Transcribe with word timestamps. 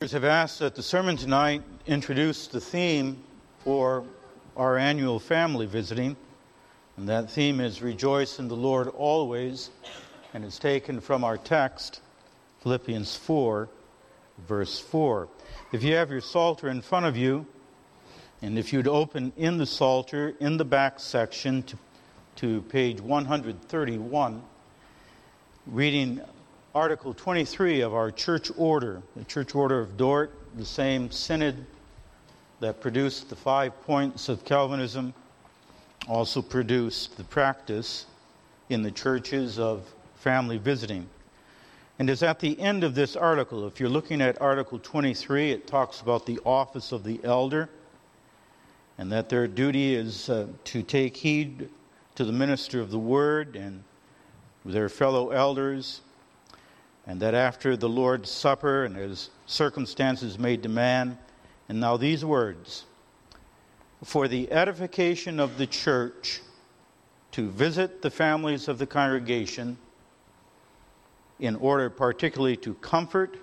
have 0.00 0.24
asked 0.24 0.60
that 0.60 0.74
the 0.74 0.82
sermon 0.82 1.14
tonight 1.14 1.62
introduce 1.86 2.46
the 2.46 2.58
theme 2.58 3.22
for 3.62 4.02
our 4.56 4.78
annual 4.78 5.18
family 5.18 5.66
visiting, 5.66 6.16
and 6.96 7.06
that 7.06 7.30
theme 7.30 7.60
is 7.60 7.82
Rejoice 7.82 8.38
in 8.38 8.48
the 8.48 8.56
Lord 8.56 8.88
always, 8.88 9.68
and 10.32 10.42
is 10.42 10.58
taken 10.58 11.02
from 11.02 11.22
our 11.22 11.36
text, 11.36 12.00
Philippians 12.62 13.14
4, 13.14 13.68
verse 14.48 14.78
4. 14.78 15.28
If 15.70 15.82
you 15.82 15.94
have 15.96 16.10
your 16.10 16.22
Psalter 16.22 16.70
in 16.70 16.80
front 16.80 17.04
of 17.04 17.18
you, 17.18 17.44
and 18.40 18.58
if 18.58 18.72
you'd 18.72 18.88
open 18.88 19.34
in 19.36 19.58
the 19.58 19.66
Psalter 19.66 20.32
in 20.40 20.56
the 20.56 20.64
back 20.64 20.98
section 20.98 21.62
to, 21.64 21.76
to 22.36 22.62
page 22.62 23.02
131, 23.02 24.42
reading 25.66 26.22
Article 26.72 27.12
23 27.12 27.80
of 27.80 27.94
our 27.94 28.12
church 28.12 28.48
order, 28.56 29.02
the 29.16 29.24
church 29.24 29.56
order 29.56 29.80
of 29.80 29.96
Dort, 29.96 30.32
the 30.56 30.64
same 30.64 31.10
synod 31.10 31.66
that 32.60 32.80
produced 32.80 33.28
the 33.28 33.34
five 33.34 33.72
points 33.82 34.28
of 34.28 34.44
Calvinism, 34.44 35.12
also 36.06 36.40
produced 36.40 37.16
the 37.16 37.24
practice 37.24 38.06
in 38.68 38.84
the 38.84 38.90
churches 38.92 39.58
of 39.58 39.82
family 40.14 40.58
visiting. 40.58 41.08
And 41.98 42.08
is 42.08 42.22
at 42.22 42.38
the 42.38 42.58
end 42.60 42.84
of 42.84 42.94
this 42.94 43.16
article. 43.16 43.66
If 43.66 43.80
you're 43.80 43.88
looking 43.88 44.22
at 44.22 44.40
Article 44.40 44.78
23, 44.78 45.50
it 45.50 45.66
talks 45.66 46.00
about 46.00 46.24
the 46.24 46.38
office 46.44 46.92
of 46.92 47.02
the 47.02 47.18
elder 47.24 47.68
and 48.96 49.10
that 49.10 49.28
their 49.28 49.48
duty 49.48 49.96
is 49.96 50.30
uh, 50.30 50.46
to 50.64 50.84
take 50.84 51.16
heed 51.16 51.68
to 52.14 52.24
the 52.24 52.32
minister 52.32 52.80
of 52.80 52.92
the 52.92 52.98
word 52.98 53.56
and 53.56 53.82
their 54.64 54.88
fellow 54.88 55.30
elders 55.30 56.00
and 57.10 57.18
that 57.18 57.34
after 57.34 57.76
the 57.76 57.88
Lord's 57.88 58.30
Supper 58.30 58.84
and 58.84 58.96
as 58.96 59.30
circumstances 59.44 60.38
may 60.38 60.56
demand, 60.56 61.18
and 61.68 61.80
now 61.80 61.96
these 61.96 62.24
words 62.24 62.84
for 64.04 64.28
the 64.28 64.48
edification 64.52 65.40
of 65.40 65.58
the 65.58 65.66
church 65.66 66.40
to 67.32 67.50
visit 67.50 68.00
the 68.00 68.12
families 68.12 68.68
of 68.68 68.78
the 68.78 68.86
congregation 68.86 69.76
in 71.40 71.56
order 71.56 71.90
particularly 71.90 72.56
to 72.58 72.74
comfort 72.74 73.38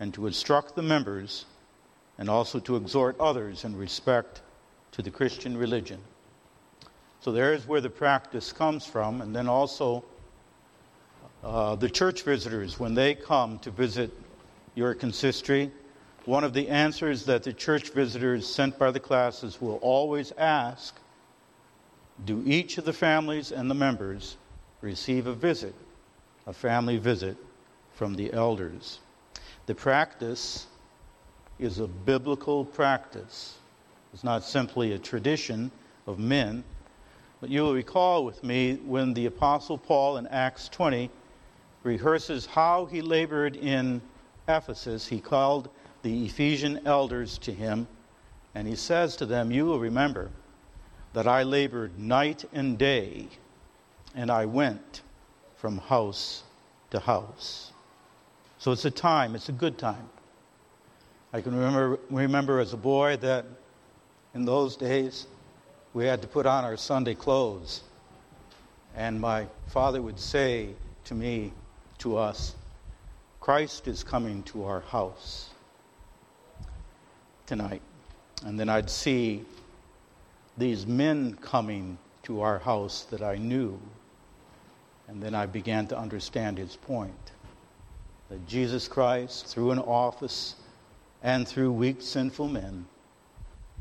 and 0.00 0.14
to 0.14 0.26
instruct 0.26 0.74
the 0.74 0.80
members 0.80 1.44
and 2.16 2.30
also 2.30 2.58
to 2.58 2.74
exhort 2.76 3.20
others 3.20 3.64
in 3.64 3.76
respect 3.76 4.40
to 4.92 5.02
the 5.02 5.10
Christian 5.10 5.58
religion. 5.58 6.00
So 7.20 7.32
there's 7.32 7.68
where 7.68 7.82
the 7.82 7.90
practice 7.90 8.50
comes 8.50 8.86
from, 8.86 9.20
and 9.20 9.36
then 9.36 9.46
also 9.46 10.06
uh, 11.44 11.76
the 11.76 11.88
church 11.88 12.22
visitors, 12.22 12.80
when 12.80 12.94
they 12.94 13.14
come 13.14 13.58
to 13.60 13.70
visit 13.70 14.10
your 14.74 14.94
consistory, 14.94 15.70
one 16.24 16.44
of 16.44 16.52
the 16.52 16.68
answers 16.68 17.24
that 17.26 17.42
the 17.42 17.52
church 17.52 17.90
visitors 17.90 18.46
sent 18.46 18.78
by 18.78 18.90
the 18.90 19.00
classis 19.00 19.60
will 19.60 19.76
always 19.76 20.32
ask 20.36 20.96
Do 22.24 22.42
each 22.44 22.76
of 22.78 22.84
the 22.84 22.92
families 22.92 23.52
and 23.52 23.70
the 23.70 23.74
members 23.74 24.36
receive 24.80 25.26
a 25.26 25.32
visit, 25.32 25.74
a 26.46 26.52
family 26.52 26.98
visit 26.98 27.36
from 27.94 28.14
the 28.14 28.32
elders? 28.32 28.98
The 29.66 29.74
practice 29.74 30.66
is 31.58 31.78
a 31.78 31.86
biblical 31.86 32.64
practice. 32.64 33.58
It's 34.12 34.24
not 34.24 34.42
simply 34.42 34.92
a 34.92 34.98
tradition 34.98 35.70
of 36.06 36.18
men. 36.18 36.64
But 37.40 37.50
you 37.50 37.62
will 37.62 37.74
recall 37.74 38.24
with 38.24 38.42
me 38.42 38.76
when 38.84 39.14
the 39.14 39.26
Apostle 39.26 39.78
Paul 39.78 40.16
in 40.16 40.26
Acts 40.26 40.68
20 40.68 41.10
rehearses 41.82 42.46
how 42.46 42.86
he 42.86 43.00
labored 43.00 43.56
in 43.56 44.00
Ephesus. 44.48 45.06
He 45.06 45.20
called 45.20 45.68
the 46.02 46.26
Ephesian 46.26 46.80
elders 46.86 47.38
to 47.38 47.52
him, 47.52 47.86
and 48.54 48.66
he 48.66 48.76
says 48.76 49.16
to 49.16 49.26
them, 49.26 49.50
You 49.50 49.66
will 49.66 49.80
remember 49.80 50.30
that 51.12 51.26
I 51.26 51.42
labored 51.42 51.98
night 51.98 52.44
and 52.52 52.78
day, 52.78 53.28
and 54.14 54.30
I 54.30 54.46
went 54.46 55.02
from 55.56 55.78
house 55.78 56.42
to 56.90 57.00
house. 57.00 57.72
So 58.58 58.72
it's 58.72 58.84
a 58.84 58.90
time, 58.90 59.34
it's 59.34 59.48
a 59.48 59.52
good 59.52 59.78
time. 59.78 60.08
I 61.32 61.40
can 61.40 61.54
remember, 61.54 61.98
remember 62.10 62.60
as 62.60 62.72
a 62.72 62.76
boy 62.76 63.16
that 63.18 63.44
in 64.34 64.44
those 64.44 64.76
days 64.76 65.26
we 65.92 66.06
had 66.06 66.22
to 66.22 66.28
put 66.28 66.46
on 66.46 66.64
our 66.64 66.76
Sunday 66.76 67.14
clothes. 67.14 67.82
And 68.96 69.20
my 69.20 69.46
father 69.66 70.00
would 70.00 70.18
say 70.18 70.70
to 71.04 71.14
me, 71.14 71.52
to 71.98 72.16
us 72.16 72.54
Christ 73.40 73.88
is 73.88 74.04
coming 74.04 74.42
to 74.42 74.64
our 74.64 74.80
house 74.80 75.48
tonight. 77.46 77.80
And 78.44 78.60
then 78.60 78.68
I'd 78.68 78.90
see 78.90 79.44
these 80.58 80.86
men 80.86 81.34
coming 81.40 81.96
to 82.24 82.42
our 82.42 82.58
house 82.58 83.04
that 83.04 83.22
I 83.22 83.36
knew. 83.36 83.80
And 85.06 85.22
then 85.22 85.34
I 85.34 85.46
began 85.46 85.86
to 85.86 85.98
understand 85.98 86.58
his 86.58 86.76
point 86.76 87.32
that 88.28 88.46
Jesus 88.46 88.86
Christ, 88.86 89.46
through 89.46 89.70
an 89.70 89.78
office 89.78 90.56
and 91.22 91.48
through 91.48 91.72
weak, 91.72 92.02
sinful 92.02 92.48
men, 92.48 92.84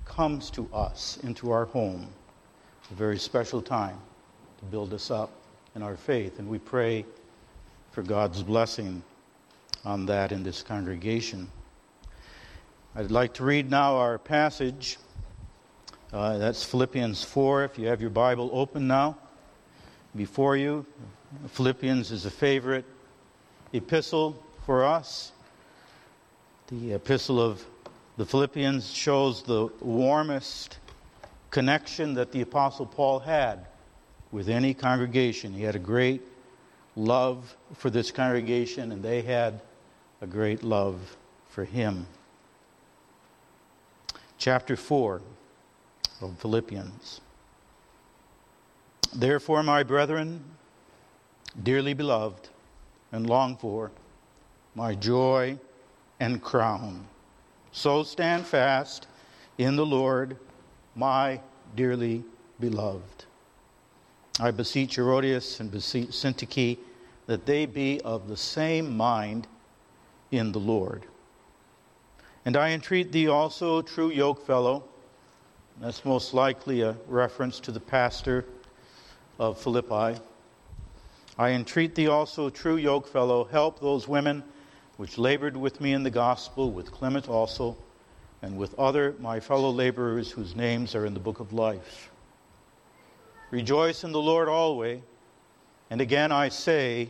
comes 0.05 0.49
to 0.51 0.69
us 0.71 1.19
into 1.23 1.51
our 1.51 1.65
home, 1.65 2.07
a 2.89 2.93
very 2.93 3.19
special 3.19 3.61
time 3.61 3.99
to 4.59 4.65
build 4.65 4.93
us 4.93 5.11
up 5.11 5.31
in 5.75 5.83
our 5.83 5.97
faith. 5.97 6.39
And 6.39 6.47
we 6.47 6.59
pray 6.59 7.03
for 7.97 8.03
God's 8.03 8.43
blessing 8.43 9.01
on 9.83 10.05
that 10.05 10.31
in 10.31 10.43
this 10.43 10.61
congregation. 10.61 11.49
I'd 12.95 13.09
like 13.09 13.33
to 13.33 13.43
read 13.43 13.71
now 13.71 13.95
our 13.95 14.19
passage. 14.19 14.99
Uh, 16.13 16.37
that's 16.37 16.63
Philippians 16.63 17.23
4. 17.23 17.63
If 17.63 17.79
you 17.79 17.87
have 17.87 17.99
your 17.99 18.11
Bible 18.11 18.51
open 18.53 18.85
now 18.85 19.17
before 20.15 20.55
you, 20.55 20.85
Philippians 21.47 22.11
is 22.11 22.27
a 22.27 22.29
favorite 22.29 22.85
epistle 23.73 24.43
for 24.63 24.85
us. 24.85 25.31
The 26.67 26.93
epistle 26.93 27.41
of 27.41 27.65
the 28.17 28.27
Philippians 28.27 28.93
shows 28.93 29.41
the 29.41 29.71
warmest 29.81 30.77
connection 31.49 32.13
that 32.13 32.31
the 32.31 32.41
Apostle 32.41 32.85
Paul 32.85 33.17
had 33.17 33.65
with 34.31 34.49
any 34.49 34.75
congregation. 34.75 35.51
He 35.51 35.63
had 35.63 35.75
a 35.75 35.79
great 35.79 36.21
love 36.97 37.55
for 37.75 37.89
this 37.89 38.11
congregation, 38.11 38.91
and 38.91 39.03
they 39.03 39.21
had 39.21 39.61
a 40.19 40.27
great 40.27 40.63
love 40.63 41.15
for 41.47 41.63
him. 41.63 42.07
Chapter 44.37 44.75
4 44.75 45.21
of 46.21 46.39
Philippians. 46.39 47.21
Therefore, 49.15 49.63
my 49.63 49.83
brethren, 49.83 50.43
dearly 51.63 51.93
beloved 51.93 52.49
and 53.11 53.27
longed 53.27 53.59
for, 53.59 53.91
my 54.75 54.95
joy 54.95 55.57
and 56.19 56.41
crown, 56.41 57.07
so 57.71 58.03
stand 58.03 58.45
fast 58.45 59.07
in 59.57 59.75
the 59.75 59.85
Lord, 59.85 60.37
my 60.95 61.39
dearly 61.75 62.23
beloved. 62.59 63.25
I 64.39 64.51
beseech 64.51 64.97
Euodias 64.97 65.59
and 65.59 65.71
beseech 65.71 66.09
Syntyche 66.09 66.77
that 67.27 67.45
they 67.45 67.65
be 67.65 68.01
of 68.01 68.27
the 68.27 68.37
same 68.37 68.97
mind 68.97 69.47
in 70.31 70.51
the 70.51 70.59
Lord. 70.59 71.05
And 72.45 72.57
I 72.57 72.71
entreat 72.71 73.11
thee 73.11 73.27
also, 73.27 73.81
true 73.81 74.11
yokefellow, 74.11 74.83
that's 75.79 76.03
most 76.03 76.33
likely 76.33 76.81
a 76.81 76.95
reference 77.07 77.59
to 77.59 77.71
the 77.71 77.79
pastor 77.79 78.45
of 79.37 79.59
Philippi. 79.61 80.19
I 81.37 81.49
entreat 81.51 81.93
thee 81.93 82.07
also, 82.07 82.49
true 82.49 82.77
yokefellow, 82.77 83.49
help 83.51 83.79
those 83.79 84.07
women 84.07 84.43
which 84.95 85.19
labored 85.19 85.55
with 85.55 85.79
me 85.79 85.93
in 85.93 86.01
the 86.01 86.09
gospel, 86.09 86.71
with 86.71 86.91
Clement 86.91 87.29
also, 87.29 87.77
and 88.41 88.57
with 88.57 88.77
other 88.79 89.13
my 89.19 89.39
fellow 89.39 89.69
laborers 89.69 90.31
whose 90.31 90.55
names 90.55 90.95
are 90.95 91.05
in 91.05 91.13
the 91.13 91.19
book 91.19 91.39
of 91.39 91.53
life. 91.53 92.09
Rejoice 93.51 94.03
in 94.03 94.11
the 94.11 94.21
Lord 94.21 94.49
always. 94.49 95.01
And 95.89 96.01
again 96.01 96.31
I 96.31 96.49
say, 96.49 97.09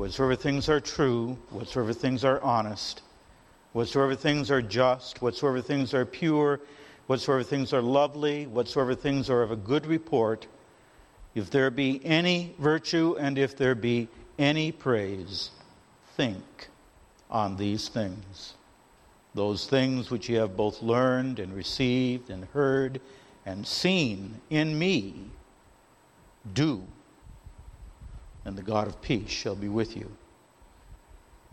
whatsoever 0.00 0.34
things 0.34 0.70
are 0.70 0.80
true, 0.80 1.36
whatsoever 1.50 1.92
things 1.92 2.24
are 2.24 2.40
honest, 2.40 3.02
whatsoever 3.74 4.14
things 4.14 4.50
are 4.50 4.62
just, 4.62 5.20
whatsoever 5.20 5.60
things 5.60 5.92
are 5.92 6.06
pure, 6.06 6.58
whatsoever 7.06 7.42
things 7.42 7.74
are 7.74 7.82
lovely, 7.82 8.46
whatsoever 8.46 8.94
things 8.94 9.28
are 9.28 9.42
of 9.42 9.50
a 9.50 9.56
good 9.56 9.84
report, 9.84 10.46
if 11.34 11.50
there 11.50 11.70
be 11.70 12.00
any 12.02 12.54
virtue 12.58 13.14
and 13.20 13.36
if 13.36 13.54
there 13.54 13.74
be 13.74 14.08
any 14.38 14.72
praise, 14.72 15.50
think 16.16 16.68
on 17.30 17.58
these 17.58 17.90
things. 17.90 18.54
Those 19.34 19.66
things 19.66 20.10
which 20.10 20.30
ye 20.30 20.36
have 20.36 20.56
both 20.56 20.80
learned 20.80 21.38
and 21.38 21.52
received 21.52 22.30
and 22.30 22.46
heard 22.46 23.02
and 23.44 23.66
seen 23.66 24.40
in 24.48 24.78
me, 24.78 25.26
do, 26.54 26.86
and 28.44 28.56
the 28.56 28.62
God 28.62 28.88
of 28.88 29.00
peace 29.02 29.30
shall 29.30 29.54
be 29.54 29.68
with 29.68 29.96
you. 29.96 30.10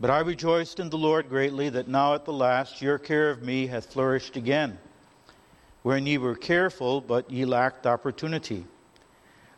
But 0.00 0.10
I 0.10 0.20
rejoiced 0.20 0.78
in 0.78 0.90
the 0.90 0.98
Lord 0.98 1.28
greatly 1.28 1.68
that 1.70 1.88
now 1.88 2.14
at 2.14 2.24
the 2.24 2.32
last 2.32 2.80
your 2.80 2.98
care 2.98 3.30
of 3.30 3.42
me 3.42 3.66
hath 3.66 3.92
flourished 3.92 4.36
again, 4.36 4.78
wherein 5.82 6.06
ye 6.06 6.18
were 6.18 6.36
careful, 6.36 7.00
but 7.00 7.30
ye 7.30 7.44
lacked 7.44 7.86
opportunity. 7.86 8.64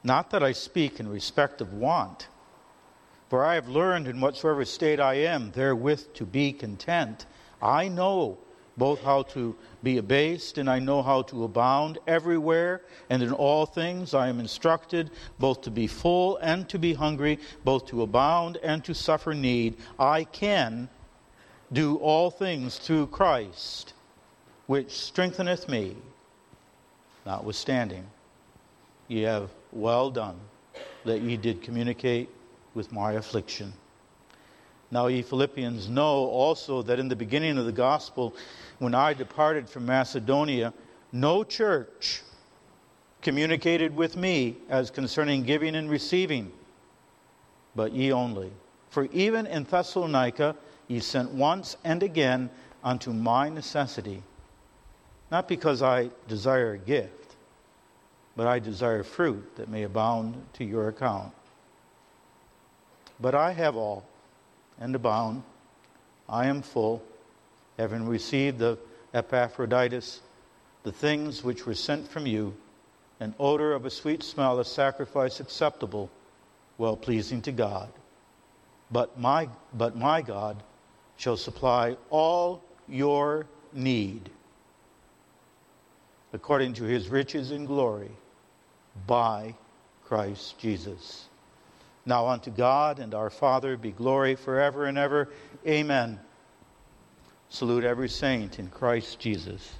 Not 0.02 0.30
that 0.30 0.42
I 0.42 0.52
speak 0.52 0.98
in 0.98 1.08
respect 1.08 1.60
of 1.60 1.74
want, 1.74 2.28
for 3.28 3.44
I 3.44 3.54
have 3.54 3.68
learned 3.68 4.08
in 4.08 4.20
whatsoever 4.20 4.64
state 4.64 4.98
I 4.98 5.14
am 5.14 5.52
therewith 5.52 6.14
to 6.14 6.24
be 6.24 6.52
content. 6.52 7.26
I 7.60 7.88
know 7.88 8.38
both 8.80 9.02
how 9.02 9.22
to 9.22 9.54
be 9.82 9.98
abased 9.98 10.56
and 10.56 10.68
I 10.68 10.78
know 10.78 11.02
how 11.02 11.20
to 11.24 11.44
abound 11.44 11.98
everywhere 12.06 12.80
and 13.10 13.22
in 13.22 13.30
all 13.30 13.66
things 13.66 14.14
I 14.14 14.28
am 14.28 14.40
instructed 14.40 15.10
both 15.38 15.60
to 15.62 15.70
be 15.70 15.86
full 15.86 16.38
and 16.38 16.66
to 16.70 16.78
be 16.78 16.94
hungry, 16.94 17.38
both 17.62 17.86
to 17.88 18.00
abound 18.00 18.56
and 18.62 18.82
to 18.86 18.94
suffer 18.94 19.34
need. 19.34 19.76
I 19.98 20.24
can 20.24 20.88
do 21.70 21.96
all 21.96 22.30
things 22.30 22.78
through 22.78 23.08
Christ, 23.08 23.92
which 24.66 24.90
strengtheneth 24.90 25.68
me. 25.68 25.94
Notwithstanding, 27.26 28.06
ye 29.08 29.22
have 29.22 29.50
well 29.72 30.10
done 30.10 30.40
that 31.04 31.20
ye 31.20 31.36
did 31.36 31.60
communicate 31.60 32.30
with 32.72 32.90
my 32.92 33.12
affliction. 33.12 33.74
Now, 34.90 35.06
ye 35.06 35.22
Philippians 35.22 35.88
know 35.88 36.26
also 36.26 36.82
that 36.82 36.98
in 36.98 37.08
the 37.08 37.16
beginning 37.16 37.58
of 37.58 37.64
the 37.64 37.72
gospel, 37.72 38.34
when 38.78 38.94
I 38.94 39.14
departed 39.14 39.68
from 39.68 39.86
Macedonia, 39.86 40.72
no 41.12 41.44
church 41.44 42.22
communicated 43.22 43.94
with 43.94 44.16
me 44.16 44.56
as 44.68 44.90
concerning 44.90 45.44
giving 45.44 45.76
and 45.76 45.88
receiving, 45.88 46.50
but 47.76 47.92
ye 47.92 48.12
only. 48.12 48.50
For 48.88 49.04
even 49.12 49.46
in 49.46 49.64
Thessalonica 49.64 50.56
ye 50.88 50.98
sent 50.98 51.30
once 51.30 51.76
and 51.84 52.02
again 52.02 52.50
unto 52.82 53.12
my 53.12 53.48
necessity, 53.48 54.22
not 55.30 55.46
because 55.46 55.82
I 55.82 56.10
desire 56.26 56.72
a 56.72 56.78
gift, 56.78 57.36
but 58.34 58.48
I 58.48 58.58
desire 58.58 59.04
fruit 59.04 59.54
that 59.56 59.68
may 59.68 59.84
abound 59.84 60.42
to 60.54 60.64
your 60.64 60.88
account. 60.88 61.32
But 63.20 63.34
I 63.34 63.52
have 63.52 63.76
all 63.76 64.04
and 64.80 64.94
abound. 64.94 65.42
I 66.28 66.46
am 66.46 66.62
full, 66.62 67.02
having 67.78 68.06
received 68.06 68.58
the 68.58 68.78
Epaphroditus, 69.12 70.20
the 70.82 70.92
things 70.92 71.44
which 71.44 71.66
were 71.66 71.74
sent 71.74 72.08
from 72.08 72.26
you, 72.26 72.54
an 73.20 73.34
odor 73.38 73.72
of 73.72 73.84
a 73.84 73.90
sweet 73.90 74.22
smell, 74.22 74.58
a 74.58 74.64
sacrifice 74.64 75.40
acceptable, 75.40 76.10
well 76.78 76.96
pleasing 76.96 77.42
to 77.42 77.52
God. 77.52 77.90
But 78.90 79.18
my, 79.18 79.48
but 79.74 79.96
my 79.96 80.22
God 80.22 80.62
shall 81.16 81.36
supply 81.36 81.96
all 82.08 82.62
your 82.88 83.46
need 83.72 84.30
according 86.32 86.74
to 86.74 86.84
his 86.84 87.08
riches 87.08 87.50
in 87.50 87.66
glory 87.66 88.10
by 89.06 89.54
Christ 90.04 90.58
Jesus. 90.58 91.26
Now 92.06 92.28
unto 92.28 92.50
God 92.50 92.98
and 92.98 93.14
our 93.14 93.30
Father 93.30 93.76
be 93.76 93.90
glory 93.90 94.34
forever 94.34 94.86
and 94.86 94.96
ever. 94.96 95.28
Amen. 95.66 96.18
Salute 97.50 97.84
every 97.84 98.08
saint 98.08 98.58
in 98.58 98.68
Christ 98.68 99.18
Jesus. 99.18 99.74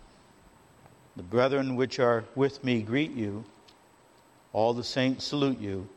The 1.17 1.23
brethren 1.23 1.77
which 1.77 1.99
are 1.99 2.25
with 2.35 2.63
me 2.63 2.83
greet 2.83 3.13
you. 3.13 3.45
All 4.53 4.75
the 4.75 4.85
saints 4.85 5.25
salute 5.25 5.61
you, 5.61 5.89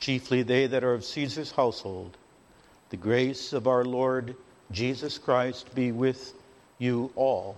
chiefly 0.00 0.42
they 0.42 0.66
that 0.66 0.82
are 0.82 0.94
of 0.94 1.04
Caesar's 1.04 1.52
household. 1.52 2.16
The 2.90 2.96
grace 2.96 3.52
of 3.52 3.66
our 3.66 3.84
Lord 3.84 4.34
Jesus 4.70 5.18
Christ 5.18 5.74
be 5.74 5.92
with 5.92 6.32
you 6.78 7.12
all. 7.16 7.56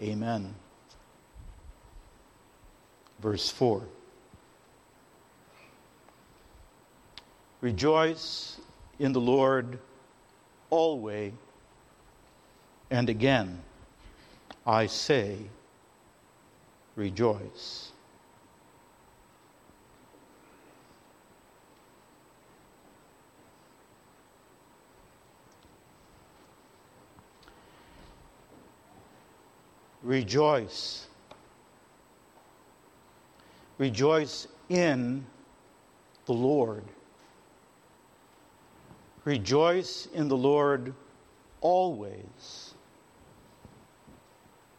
Amen. 0.00 0.54
Verse 3.20 3.48
4. 3.48 3.82
Rejoice 7.62 8.60
in 8.98 9.12
the 9.12 9.20
Lord 9.20 9.78
always. 10.68 11.32
And 12.90 13.08
again, 13.08 13.62
I 14.66 14.86
say, 14.86 15.38
rejoice. 16.96 17.92
Rejoice. 30.02 31.06
Rejoice 33.78 34.48
in 34.68 35.24
the 36.26 36.32
Lord. 36.32 36.82
Rejoice 39.24 40.08
in 40.12 40.28
the 40.28 40.36
Lord 40.36 40.94
always. 41.60 42.74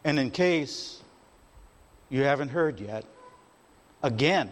And 0.04 0.20
in 0.20 0.32
case 0.32 1.02
you 2.10 2.24
haven't 2.24 2.50
heard 2.50 2.80
yet, 2.80 3.06
again, 4.02 4.50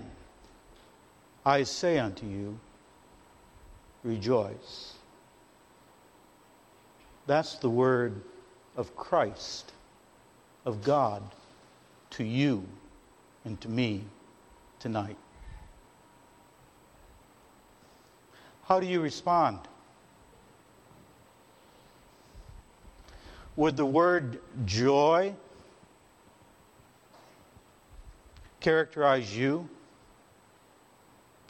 I 1.45 1.63
say 1.63 1.99
unto 1.99 2.25
you, 2.25 2.57
rejoice. 4.03 4.93
That's 7.27 7.55
the 7.55 7.69
word 7.69 8.21
of 8.77 8.95
Christ, 8.95 9.73
of 10.65 10.83
God, 10.83 11.21
to 12.11 12.23
you 12.23 12.63
and 13.43 13.59
to 13.61 13.69
me 13.69 14.03
tonight. 14.79 15.17
How 18.63 18.79
do 18.79 18.85
you 18.85 19.01
respond? 19.01 19.59
Would 23.61 23.77
the 23.77 23.85
word 23.85 24.39
joy 24.65 25.35
characterize 28.59 29.37
you? 29.37 29.69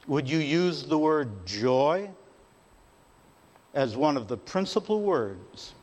Would 0.07 0.29
you 0.29 0.39
use 0.39 0.83
the 0.83 0.97
word 0.97 1.45
joy 1.45 2.09
as 3.73 3.95
one 3.95 4.17
of 4.17 4.27
the 4.27 4.35
principal 4.35 5.03
words 5.03 5.73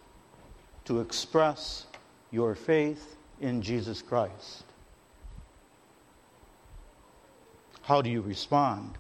to 0.84 1.00
express 1.00 1.86
your 2.30 2.54
faith 2.54 3.16
in 3.40 3.62
Jesus 3.62 4.02
Christ? 4.02 4.64
How 7.80 8.02
do 8.02 8.10
you 8.10 8.20
respond 8.20 8.98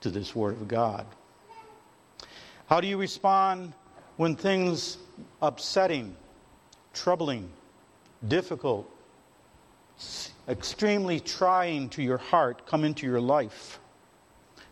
to 0.00 0.10
this 0.10 0.36
Word 0.36 0.52
of 0.52 0.68
God? 0.68 1.06
How 2.68 2.80
do 2.80 2.86
you 2.86 2.98
respond 2.98 3.72
when 4.16 4.36
things 4.36 4.98
upsetting, 5.40 6.14
troubling, 6.92 7.50
difficult, 8.26 8.90
extremely 10.48 11.20
trying 11.20 11.88
to 11.90 12.02
your 12.02 12.18
heart 12.18 12.66
come 12.66 12.84
into 12.84 13.06
your 13.06 13.20
life, 13.20 13.78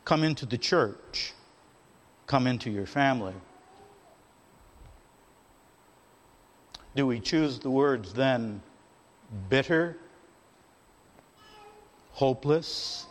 come 0.05 0.25
into 0.25 0.47
the 0.47 0.59
church, 0.59 1.33
come 2.27 2.47
into 2.47 2.71
your 2.71 2.87
family. 2.87 3.35
Do 6.95 7.07
we 7.07 7.21
choose 7.21 7.59
the 7.61 7.71
words 7.71 8.13
then 8.13 8.61
bitter, 9.49 9.97
hopeless, 12.13 13.07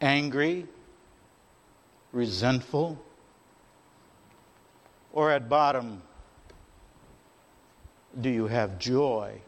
angry, 0.00 0.66
resentful? 2.12 2.98
Or 5.12 5.30
at 5.30 5.48
bottom, 5.48 6.02
do 8.20 8.28
you 8.28 8.46
have 8.46 8.78
joy 8.78 9.40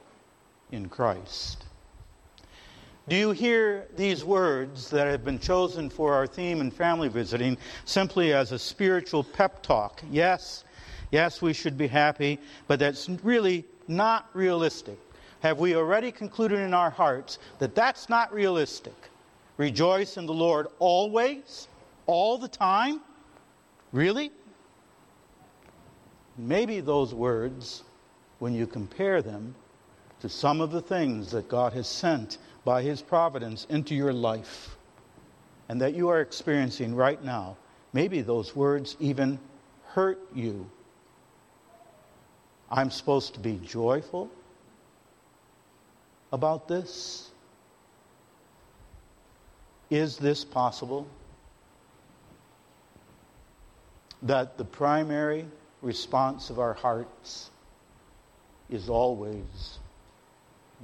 in 0.71 0.89
Christ? 0.89 1.65
Do 3.09 3.17
you 3.17 3.31
hear 3.31 3.89
these 3.97 4.23
words 4.23 4.91
that 4.91 5.07
have 5.07 5.25
been 5.25 5.39
chosen 5.39 5.89
for 5.89 6.13
our 6.13 6.27
theme 6.27 6.61
in 6.61 6.71
family 6.71 7.09
visiting 7.09 7.57
simply 7.87 8.35
as 8.35 8.53
a 8.53 8.59
spiritual 8.59 9.25
pep 9.25 9.63
talk? 9.63 10.03
Yes, 10.11 10.65
yes, 11.11 11.41
we 11.41 11.55
should 11.55 11.79
be 11.79 11.87
happy, 11.87 12.39
but 12.67 12.79
that's 12.79 13.09
really 13.23 13.65
not 13.87 14.29
realistic? 14.35 14.99
Have 15.41 15.59
we 15.59 15.75
already 15.75 16.13
concluded 16.13 16.59
in 16.59 16.75
our 16.75 16.91
hearts 16.91 17.39
that 17.61 17.75
that's 17.75 18.11
not 18.11 18.33
realistic? 18.33 18.95
Rejoice 19.57 20.19
in 20.19 20.27
the 20.27 20.35
Lord 20.35 20.67
always, 20.79 21.69
all 22.07 22.37
the 22.37 22.49
time? 22.49 23.01
Really? 23.93 24.31
Maybe 26.37 26.81
those 26.81 27.15
words, 27.15 27.85
when 28.39 28.55
you 28.55 28.67
compare 28.67 29.23
them 29.23 29.55
to 30.21 30.29
some 30.29 30.61
of 30.61 30.71
the 30.71 30.81
things 30.81 31.31
that 31.31 31.49
God 31.49 31.73
has 31.73 31.87
sent 31.87 32.39
by 32.65 32.83
His 32.83 33.03
providence 33.03 33.67
into 33.71 33.95
your 33.95 34.13
life 34.13 34.77
and 35.69 35.81
that 35.81 35.95
you 35.95 36.09
are 36.09 36.21
experiencing 36.21 36.95
right 36.95 37.23
now, 37.23 37.57
maybe 37.93 38.21
those 38.21 38.55
words 38.57 38.97
even 39.01 39.39
hurt 39.87 40.21
you. 40.35 40.69
I'm 42.71 42.91
supposed 42.91 43.35
to 43.35 43.41
be 43.41 43.61
joyful 43.65 44.31
about 46.33 46.69
this? 46.69 47.31
Is 49.91 50.19
this 50.19 50.45
possible? 50.45 51.07
That 54.23 54.59
the 54.59 54.65
primary 54.65 55.47
response 55.81 56.51
of 56.51 56.59
our 56.59 56.75
hearts 56.75 57.51
is 58.71 58.89
always 58.89 59.79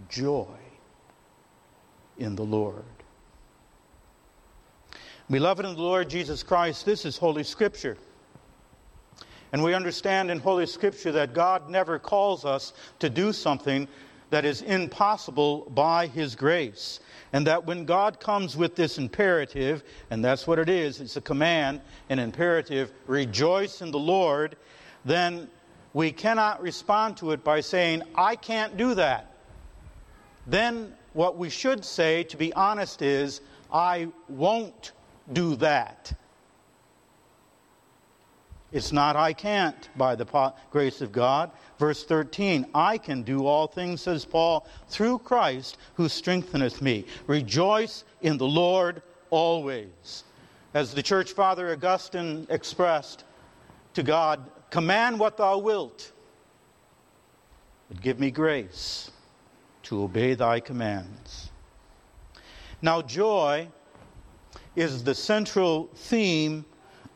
joy 0.09 0.47
in 2.19 2.37
the 2.37 2.45
Lord. 2.45 2.85
Beloved 5.31 5.65
in 5.65 5.75
the 5.75 5.81
Lord 5.83 6.11
Jesus 6.11 6.43
Christ, 6.43 6.85
this 6.85 7.05
is 7.05 7.17
Holy 7.17 7.45
Scripture. 7.45 7.97
And 9.53 9.63
we 9.63 9.73
understand 9.73 10.31
in 10.31 10.39
Holy 10.39 10.67
Scripture 10.67 11.13
that 11.13 11.33
God 11.33 11.71
never 11.71 11.99
calls 11.99 12.45
us 12.45 12.73
to 12.99 13.09
do 13.09 13.33
something 13.33 13.89
that 14.31 14.45
is 14.45 14.63
impossible 14.63 15.71
by 15.71 16.09
His 16.09 16.35
grace. 16.35 17.01
And 17.33 17.47
that 17.47 17.65
when 17.65 17.85
God 17.85 18.21
comes 18.21 18.57
with 18.57 18.75
this 18.75 18.99
imperative, 18.99 19.85
and 20.11 20.25
that's 20.25 20.47
what 20.47 20.59
it 20.59 20.69
is, 20.69 21.01
it's 21.01 21.17
a 21.17 21.21
command, 21.21 21.81
an 22.11 22.19
imperative, 22.19 22.93
rejoice 23.07 23.81
in 23.81 23.91
the 23.93 23.99
Lord, 23.99 24.57
then 25.05 25.49
we 25.95 26.13
cannot 26.13 26.61
respond 26.61 27.17
to 27.19 27.31
it 27.31 27.43
by 27.43 27.61
saying, 27.61 28.03
I 28.15 28.37
can't 28.37 28.77
do 28.77 28.95
that. 28.97 29.31
Then 30.47 30.93
what 31.15 31.39
we 31.39 31.49
should 31.49 31.85
say, 31.85 32.25
to 32.25 32.37
be 32.37 32.53
honest, 32.53 33.01
is, 33.01 33.41
I 33.73 34.09
won't 34.29 34.93
do 35.33 35.57
that. 35.57 36.13
It's 38.73 38.93
not 38.93 39.15
I 39.15 39.33
can't 39.33 39.89
by 39.97 40.17
the 40.17 40.53
grace 40.73 41.01
of 41.01 41.13
God. 41.13 41.53
Verse 41.79 42.05
13, 42.05 42.67
I 42.75 42.99
can 42.99 43.23
do 43.23 43.47
all 43.47 43.69
things, 43.69 44.03
says 44.03 44.25
Paul, 44.25 44.67
through 44.89 45.21
Christ 45.21 45.79
who 45.95 46.09
strengtheneth 46.09 46.83
me. 46.83 47.07
Rejoice 47.29 48.03
in 48.21 48.37
the 48.37 48.49
Lord 48.49 49.01
always. 49.31 50.25
As 50.75 50.93
the 50.93 51.05
church 51.05 51.33
father 51.33 51.73
Augustine 51.73 52.49
expressed 52.51 53.23
to 53.95 54.03
God, 54.03 54.45
Command 54.75 55.21
what 55.21 55.37
thou 55.37 55.57
wilt, 55.59 56.11
but 57.89 58.01
give 58.01 58.19
me 58.19 58.33
grace 58.33 59.13
to 59.85 60.03
obey 60.03 60.35
thy 60.35 60.59
commands. 60.59 61.51
Now, 62.83 63.01
joy 63.01 63.69
is 64.75 65.05
the 65.05 65.15
central 65.15 65.89
theme 65.95 66.65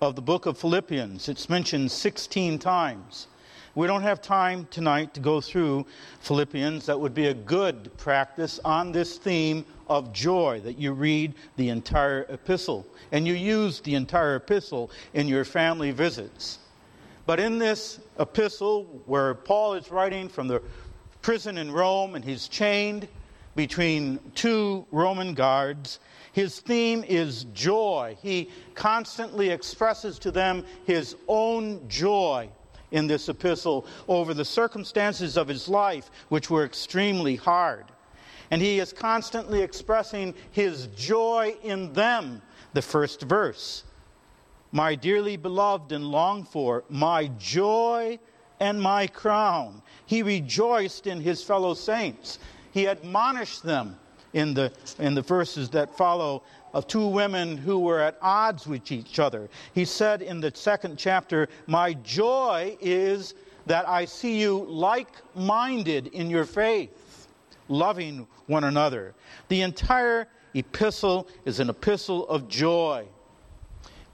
of 0.01 0.15
the 0.15 0.23
book 0.23 0.47
of 0.47 0.57
Philippians. 0.57 1.29
It's 1.29 1.49
mentioned 1.49 1.91
16 1.91 2.61
times. 2.61 3.27
We 3.75 3.89
don't 3.89 4.03
have 4.03 4.23
time 4.23 4.69
tonight 4.71 5.13
to 5.15 5.21
go 5.21 5.41
through 5.41 5.85
Philippians. 6.21 6.87
That 6.87 7.01
would 7.01 7.13
be 7.13 7.27
a 7.27 7.35
good 7.35 7.91
practice 7.99 8.61
on 8.65 8.93
this 8.93 9.19
theme 9.19 9.65
of 9.89 10.13
joy, 10.13 10.61
that 10.63 10.79
you 10.79 10.93
read 10.93 11.35
the 11.57 11.71
entire 11.71 12.25
epistle 12.29 12.87
and 13.11 13.27
you 13.27 13.35
use 13.35 13.81
the 13.81 13.97
entire 13.97 14.37
epistle 14.37 14.93
in 15.13 15.27
your 15.27 15.45
family 15.45 15.91
visits. 15.91 16.61
But 17.29 17.41
in 17.41 17.59
this 17.59 18.01
epistle, 18.19 19.03
where 19.05 19.35
Paul 19.35 19.75
is 19.75 19.91
writing 19.91 20.31
from 20.31 20.49
the 20.49 20.63
prison 21.21 21.59
in 21.59 21.71
Rome 21.71 22.15
and 22.15 22.25
he's 22.25 22.49
chained 22.49 23.07
between 23.55 24.19
two 24.35 24.87
Roman 24.91 25.35
guards, 25.35 26.01
his 26.33 26.61
theme 26.61 27.05
is 27.07 27.45
joy. 27.53 28.17
He 28.23 28.49
constantly 28.75 29.51
expresses 29.51 30.19
to 30.21 30.31
them 30.31 30.65
his 30.87 31.17
own 31.29 31.87
joy 31.87 32.49
in 32.93 33.07
this 33.07 33.29
epistle 33.29 33.85
over 34.09 34.33
the 34.33 34.43
circumstances 34.43 35.37
of 35.37 35.49
his 35.49 35.69
life, 35.69 36.11
which 36.31 36.49
were 36.49 36.65
extremely 36.65 37.37
hard. 37.37 37.85
And 38.51 38.63
he 38.63 38.79
is 38.79 38.91
constantly 38.91 39.61
expressing 39.61 40.33
his 40.53 40.87
joy 40.97 41.57
in 41.63 41.93
them, 41.93 42.41
the 42.73 42.81
first 42.81 43.21
verse 43.21 43.85
my 44.73 44.95
dearly 44.95 45.37
beloved 45.37 45.93
and 45.93 46.05
longed 46.05 46.49
for, 46.49 46.85
my 46.89 47.29
joy 47.39 48.19
and 48.61 48.81
my 48.81 49.07
crown. 49.07 49.83
He 50.07 50.23
rejoiced 50.23 51.07
in 51.07 51.21
his 51.21 51.43
fellow 51.43 51.75
saints. 51.75 52.39
He 52.73 52.87
admonished 52.87 53.63
them 53.63 53.99
in 54.33 54.55
the, 54.55 54.73
in 54.99 55.15
the 55.15 55.23
verses 55.23 55.71
that 55.71 55.97
follow 55.97 56.43
of 56.75 56.87
two 56.87 57.07
women 57.07 57.57
who 57.57 57.79
were 57.79 58.01
at 58.01 58.19
odds 58.21 58.67
with 58.67 58.93
each 58.93 59.19
other. 59.19 59.49
He 59.75 59.85
said 59.85 60.23
in 60.23 60.41
the 60.41 60.53
second 60.55 60.99
chapter, 60.99 61.49
My 61.67 61.95
joy 61.95 62.77
is 62.81 63.35
that 63.67 63.89
I 63.89 64.05
see 64.05 64.41
you 64.41 64.65
like 64.69 65.09
minded 65.35 66.09
in 66.09 66.31
your 66.31 66.45
faith, 66.45 67.29
loving 67.69 68.27
one 68.47 68.65
another. 68.65 69.15
The 69.49 69.63
entire 69.63 70.29
epistle 70.55 71.29
is 71.45 71.61
an 71.61 71.71
epistle 71.71 72.29
of 72.29 72.49
joy. 72.49 73.07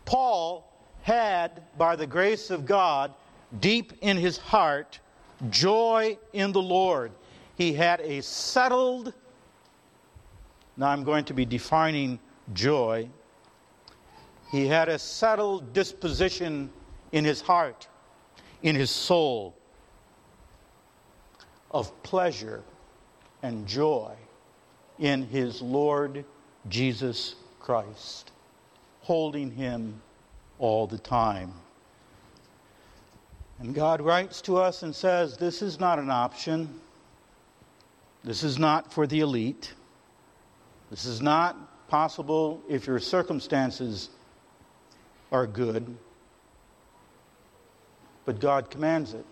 Paul 0.04 0.70
had, 1.02 1.62
by 1.78 1.96
the 1.96 2.06
grace 2.06 2.50
of 2.50 2.66
God, 2.66 3.12
deep 3.60 3.92
in 4.00 4.16
his 4.16 4.38
heart, 4.38 4.98
joy 5.50 6.18
in 6.32 6.52
the 6.52 6.62
Lord. 6.62 7.12
He 7.56 7.72
had 7.72 8.00
a 8.00 8.22
settled, 8.22 9.12
now 10.76 10.88
I'm 10.88 11.04
going 11.04 11.24
to 11.26 11.34
be 11.34 11.44
defining 11.44 12.18
joy. 12.52 13.08
He 14.50 14.66
had 14.66 14.88
a 14.88 14.98
settled 14.98 15.72
disposition 15.72 16.70
in 17.12 17.24
his 17.24 17.40
heart, 17.40 17.88
in 18.62 18.74
his 18.74 18.90
soul, 18.90 19.54
of 21.70 22.02
pleasure 22.02 22.62
and 23.42 23.66
joy 23.66 24.12
in 24.98 25.26
his 25.26 25.60
Lord 25.60 26.24
Jesus 26.68 27.34
Christ 27.58 28.30
holding 29.04 29.50
him 29.50 30.00
all 30.58 30.86
the 30.86 30.98
time. 30.98 31.52
And 33.58 33.74
God 33.74 34.00
writes 34.00 34.40
to 34.42 34.56
us 34.56 34.82
and 34.82 34.94
says, 34.94 35.36
This 35.36 35.60
is 35.60 35.78
not 35.78 35.98
an 35.98 36.10
option. 36.10 36.80
This 38.24 38.42
is 38.42 38.58
not 38.58 38.92
for 38.92 39.06
the 39.06 39.20
elite. 39.20 39.74
This 40.90 41.04
is 41.04 41.20
not 41.20 41.88
possible 41.88 42.62
if 42.66 42.86
your 42.86 42.98
circumstances 42.98 44.08
are 45.30 45.46
good. 45.46 45.94
But 48.24 48.40
God 48.40 48.70
commands 48.70 49.12
it. 49.12 49.26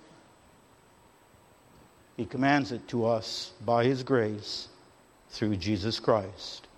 He 2.19 2.27
commands 2.27 2.73
it 2.73 2.87
to 2.89 3.07
us 3.07 3.53
by 3.65 3.85
His 3.85 4.03
grace 4.03 4.69
through 5.31 5.57
Jesus 5.57 5.99
Christ. 5.99 6.69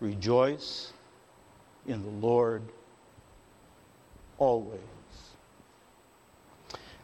Rejoice 0.00 0.92
in 1.88 2.02
the 2.02 2.26
Lord 2.26 2.62
always. 4.38 4.78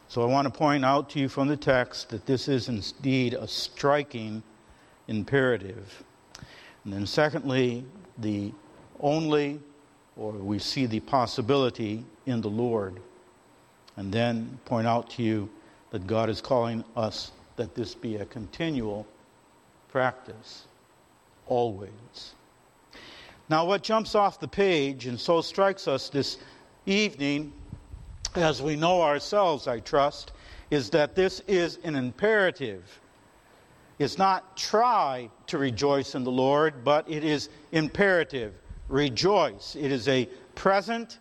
So 0.08 0.22
I 0.22 0.26
want 0.26 0.46
to 0.46 0.56
point 0.56 0.84
out 0.84 1.10
to 1.10 1.18
you 1.18 1.28
from 1.28 1.48
the 1.48 1.56
text 1.56 2.10
that 2.10 2.24
this 2.26 2.46
is 2.46 2.68
indeed 2.68 3.34
a 3.34 3.48
striking 3.48 4.42
imperative. 5.08 6.04
And 6.84 6.92
then, 6.92 7.06
secondly, 7.06 7.84
the 8.18 8.52
only, 9.00 9.58
or 10.16 10.32
we 10.32 10.60
see 10.60 10.86
the 10.86 11.00
possibility 11.00 12.04
in 12.26 12.40
the 12.40 12.48
Lord. 12.48 13.00
And 13.96 14.12
then 14.12 14.58
point 14.66 14.86
out 14.86 15.10
to 15.10 15.22
you 15.22 15.50
that 15.90 16.06
God 16.06 16.30
is 16.30 16.40
calling 16.40 16.84
us 16.94 17.32
that 17.56 17.74
this 17.74 17.94
be 17.94 18.16
a 18.16 18.24
continual 18.26 19.06
practice, 19.88 20.66
always. 21.46 22.34
Now, 23.50 23.66
what 23.66 23.82
jumps 23.82 24.14
off 24.14 24.40
the 24.40 24.48
page 24.48 25.06
and 25.06 25.20
so 25.20 25.42
strikes 25.42 25.86
us 25.86 26.08
this 26.08 26.38
evening, 26.86 27.52
as 28.34 28.62
we 28.62 28.74
know 28.74 29.02
ourselves, 29.02 29.68
I 29.68 29.80
trust, 29.80 30.32
is 30.70 30.88
that 30.90 31.14
this 31.14 31.40
is 31.46 31.78
an 31.84 31.94
imperative. 31.94 33.00
It's 33.98 34.16
not 34.16 34.56
try 34.56 35.28
to 35.48 35.58
rejoice 35.58 36.14
in 36.14 36.24
the 36.24 36.30
Lord, 36.30 36.84
but 36.84 37.08
it 37.08 37.22
is 37.22 37.50
imperative. 37.72 38.54
Rejoice. 38.88 39.76
It 39.76 39.92
is 39.92 40.08
a 40.08 40.26
present, 40.54 41.18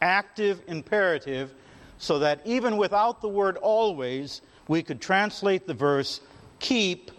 active 0.00 0.62
imperative, 0.68 1.54
so 1.98 2.18
that 2.18 2.40
even 2.46 2.78
without 2.78 3.20
the 3.20 3.28
word 3.28 3.58
always, 3.58 4.40
we 4.66 4.82
could 4.82 5.00
translate 5.00 5.66
the 5.66 5.74
verse, 5.74 6.20
keep 6.58 7.10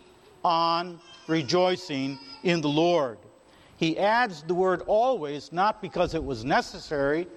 on 0.44 1.00
rejoicing 1.28 2.18
in 2.44 2.62
the 2.62 2.70
Lord. 2.70 3.20
He 3.78 3.98
adds 3.98 4.44
the 4.44 4.56
word 4.56 4.82
always, 4.88 5.54
not 5.54 5.82
because 5.82 6.14
it 6.14 6.24
was 6.24 6.44
necessary, 6.44 7.28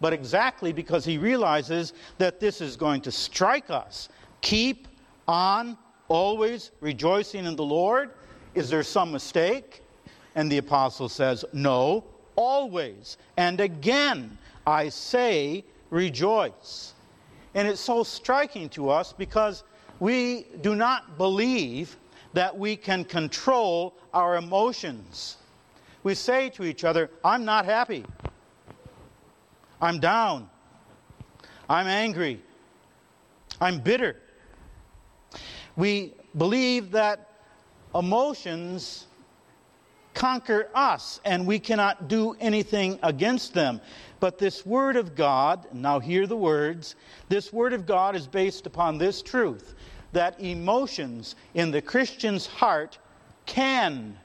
but 0.00 0.12
exactly 0.12 0.72
because 0.72 1.04
he 1.04 1.18
realizes 1.18 1.92
that 2.18 2.40
this 2.40 2.60
is 2.60 2.76
going 2.76 3.02
to 3.02 3.12
strike 3.12 3.70
us. 3.70 4.08
Keep 4.40 4.88
on 5.28 5.76
always 6.08 6.70
rejoicing 6.80 7.44
in 7.44 7.56
the 7.56 7.64
Lord. 7.64 8.10
Is 8.54 8.70
there 8.70 8.82
some 8.82 9.12
mistake? 9.12 9.82
And 10.36 10.50
the 10.50 10.58
apostle 10.58 11.08
says, 11.08 11.44
No, 11.52 12.04
always. 12.36 13.18
And 13.36 13.60
again, 13.60 14.38
I 14.66 14.88
say, 14.88 15.64
rejoice. 15.90 16.94
And 17.54 17.66
it's 17.66 17.80
so 17.80 18.04
striking 18.04 18.68
to 18.70 18.90
us 18.90 19.12
because 19.12 19.64
we 19.98 20.46
do 20.60 20.76
not 20.76 21.18
believe 21.18 21.96
that 22.32 22.56
we 22.56 22.76
can 22.76 23.04
control 23.04 23.96
our 24.14 24.36
emotions. 24.36 25.36
We 26.02 26.14
say 26.14 26.48
to 26.50 26.64
each 26.64 26.84
other, 26.84 27.10
I'm 27.24 27.44
not 27.44 27.64
happy. 27.64 28.04
I'm 29.80 30.00
down. 30.00 30.48
I'm 31.68 31.86
angry. 31.86 32.42
I'm 33.60 33.80
bitter. 33.80 34.16
We 35.76 36.14
believe 36.36 36.92
that 36.92 37.28
emotions 37.94 39.06
conquer 40.14 40.68
us 40.74 41.20
and 41.24 41.46
we 41.46 41.58
cannot 41.58 42.08
do 42.08 42.36
anything 42.40 42.98
against 43.02 43.54
them. 43.54 43.80
But 44.18 44.38
this 44.38 44.66
Word 44.66 44.96
of 44.96 45.14
God, 45.14 45.66
now 45.72 45.98
hear 45.98 46.26
the 46.26 46.36
words, 46.36 46.96
this 47.28 47.52
Word 47.52 47.72
of 47.72 47.86
God 47.86 48.16
is 48.16 48.26
based 48.26 48.66
upon 48.66 48.98
this 48.98 49.22
truth 49.22 49.74
that 50.12 50.40
emotions 50.40 51.36
in 51.54 51.70
the 51.70 51.80
Christian's 51.80 52.46
heart 52.46 52.98
can 53.46 54.18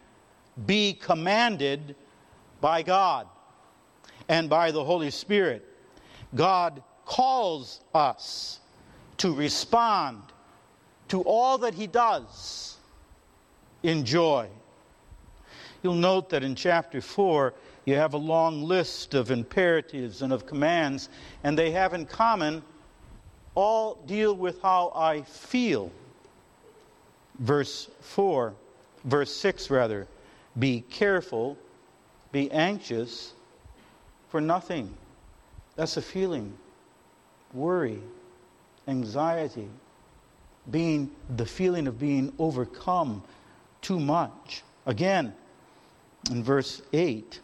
be 0.65 0.93
commanded 0.93 1.95
by 2.61 2.81
God 2.81 3.27
and 4.27 4.49
by 4.49 4.71
the 4.71 4.83
Holy 4.83 5.11
Spirit. 5.11 5.65
God 6.33 6.81
calls 7.05 7.81
us 7.93 8.59
to 9.17 9.33
respond 9.33 10.21
to 11.09 11.21
all 11.21 11.57
that 11.59 11.73
He 11.73 11.87
does 11.87 12.77
in 13.83 14.05
joy. 14.05 14.47
You'll 15.83 15.93
note 15.93 16.29
that 16.31 16.43
in 16.43 16.55
chapter 16.55 16.99
4, 17.01 17.53
you 17.85 17.95
have 17.95 18.15
a 18.15 18.17
long 18.17 18.63
list 18.63 19.13
of 19.13 19.29
imperatives 19.29 20.23
and 20.23 20.33
of 20.33 20.47
commands, 20.47 21.09
and 21.43 21.57
they 21.57 21.71
have 21.71 21.93
in 21.93 22.07
common 22.07 22.63
all 23.53 23.95
deal 24.07 24.35
with 24.35 24.61
how 24.61 24.91
I 24.95 25.21
feel. 25.21 25.91
Verse 27.39 27.89
4, 28.01 28.53
verse 29.03 29.33
6 29.35 29.69
rather, 29.69 30.07
be 30.57 30.81
careful, 30.89 31.57
be 32.31 32.51
anxious 32.51 33.33
for 34.29 34.39
nothing. 34.39 34.95
That's 35.75 35.97
a 35.97 36.01
feeling. 36.01 36.57
Worry, 37.53 38.01
anxiety, 38.87 39.69
being 40.71 41.11
the 41.35 41.45
feeling 41.45 41.87
of 41.87 41.99
being 41.99 42.33
overcome 42.39 43.23
too 43.81 43.99
much. 43.99 44.63
Again, 44.85 45.33
in 46.31 46.43
verse 46.43 46.81
8, 46.93 47.39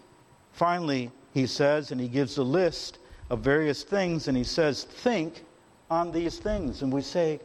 finally, 0.53 1.11
he 1.33 1.45
says, 1.45 1.91
and 1.91 2.01
he 2.01 2.07
gives 2.07 2.37
a 2.37 2.43
list 2.43 2.99
of 3.29 3.39
various 3.39 3.83
things, 3.83 4.27
and 4.27 4.35
he 4.35 4.43
says, 4.43 4.83
Think 4.83 5.43
on 5.89 6.11
these 6.11 6.39
things. 6.39 6.81
And 6.81 6.91
we 6.91 7.01
say, 7.01 7.39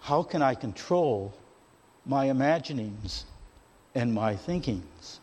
How 0.00 0.22
can 0.22 0.42
I 0.42 0.54
control 0.54 1.34
my 2.06 2.26
imaginings 2.26 3.24
and 3.94 4.12
my 4.12 4.36
thinkings? 4.36 5.20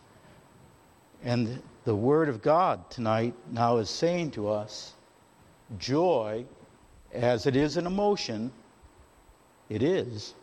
And 1.23 1.61
the 1.85 1.95
Word 1.95 2.29
of 2.29 2.41
God 2.41 2.89
tonight 2.89 3.33
now 3.51 3.77
is 3.77 3.89
saying 3.89 4.31
to 4.31 4.49
us 4.49 4.93
joy, 5.77 6.45
as 7.13 7.45
it 7.45 7.55
is 7.55 7.77
an 7.77 7.85
emotion, 7.85 8.51
it 9.69 9.83
is, 9.83 10.33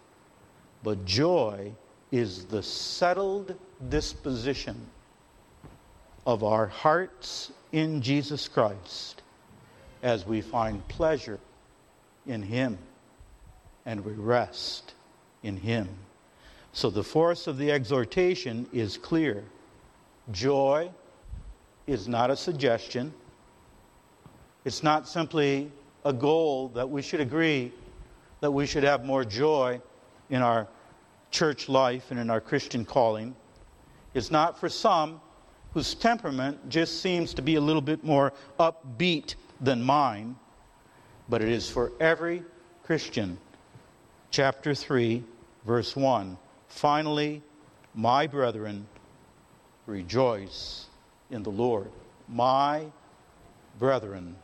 but 0.82 1.04
joy 1.04 1.72
is 2.10 2.44
the 2.46 2.62
settled 2.62 3.54
disposition 3.88 4.86
of 6.26 6.44
our 6.44 6.66
hearts 6.66 7.52
in 7.72 8.00
Jesus 8.00 8.48
Christ 8.48 9.22
as 10.02 10.26
we 10.26 10.40
find 10.40 10.86
pleasure 10.88 11.38
in 12.26 12.42
Him 12.42 12.78
and 13.84 14.04
we 14.04 14.12
rest 14.12 14.94
in 15.42 15.56
Him. 15.56 15.88
So 16.72 16.90
the 16.90 17.02
force 17.02 17.46
of 17.46 17.58
the 17.58 17.72
exhortation 17.72 18.66
is 18.72 18.96
clear. 18.96 19.44
Joy 20.30 20.90
is 21.86 22.06
not 22.06 22.30
a 22.30 22.36
suggestion, 22.36 23.12
it's 24.64 24.82
not 24.82 25.08
simply 25.08 25.72
a 26.04 26.12
goal 26.12 26.68
that 26.68 26.88
we 26.88 27.00
should 27.00 27.20
agree 27.20 27.72
that 28.40 28.50
we 28.50 28.66
should 28.66 28.84
have 28.84 29.04
more 29.04 29.24
joy 29.24 29.80
in 30.30 30.42
our 30.42 30.68
church 31.30 31.68
life 31.68 32.10
and 32.10 32.20
in 32.20 32.30
our 32.30 32.40
Christian 32.40 32.84
calling. 32.84 33.34
It's 34.14 34.30
not 34.30 34.58
for 34.58 34.68
some 34.68 35.20
whose 35.74 35.94
temperament 35.94 36.68
just 36.68 37.02
seems 37.02 37.34
to 37.34 37.42
be 37.42 37.56
a 37.56 37.60
little 37.60 37.82
bit 37.82 38.04
more 38.04 38.32
upbeat 38.58 39.34
than 39.60 39.82
mine, 39.82 40.36
but 41.28 41.42
it 41.42 41.48
is 41.48 41.68
for 41.68 41.92
every 42.00 42.42
Christian. 42.84 43.38
Chapter 44.30 44.74
3, 44.74 45.22
verse 45.64 45.96
1. 45.96 46.36
Finally, 46.68 47.42
my 47.94 48.26
brethren, 48.26 48.86
rejoice 49.86 50.86
in 51.30 51.42
the 51.42 51.50
Lord. 51.50 51.90
My 52.28 52.86
brethren, 53.78 54.36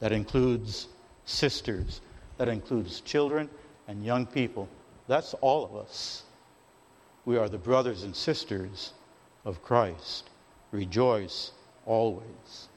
that 0.00 0.12
includes 0.12 0.88
sisters, 1.24 2.00
that 2.36 2.48
includes 2.48 3.00
children 3.00 3.48
and 3.88 4.04
young 4.04 4.26
people. 4.26 4.68
That's 5.08 5.34
all 5.34 5.64
of 5.64 5.74
us. 5.74 6.22
We 7.24 7.38
are 7.38 7.48
the 7.48 7.58
brothers 7.58 8.02
and 8.02 8.14
sisters 8.14 8.92
of 9.44 9.62
Christ. 9.62 10.28
Rejoice 10.70 11.52
always. 11.86 12.68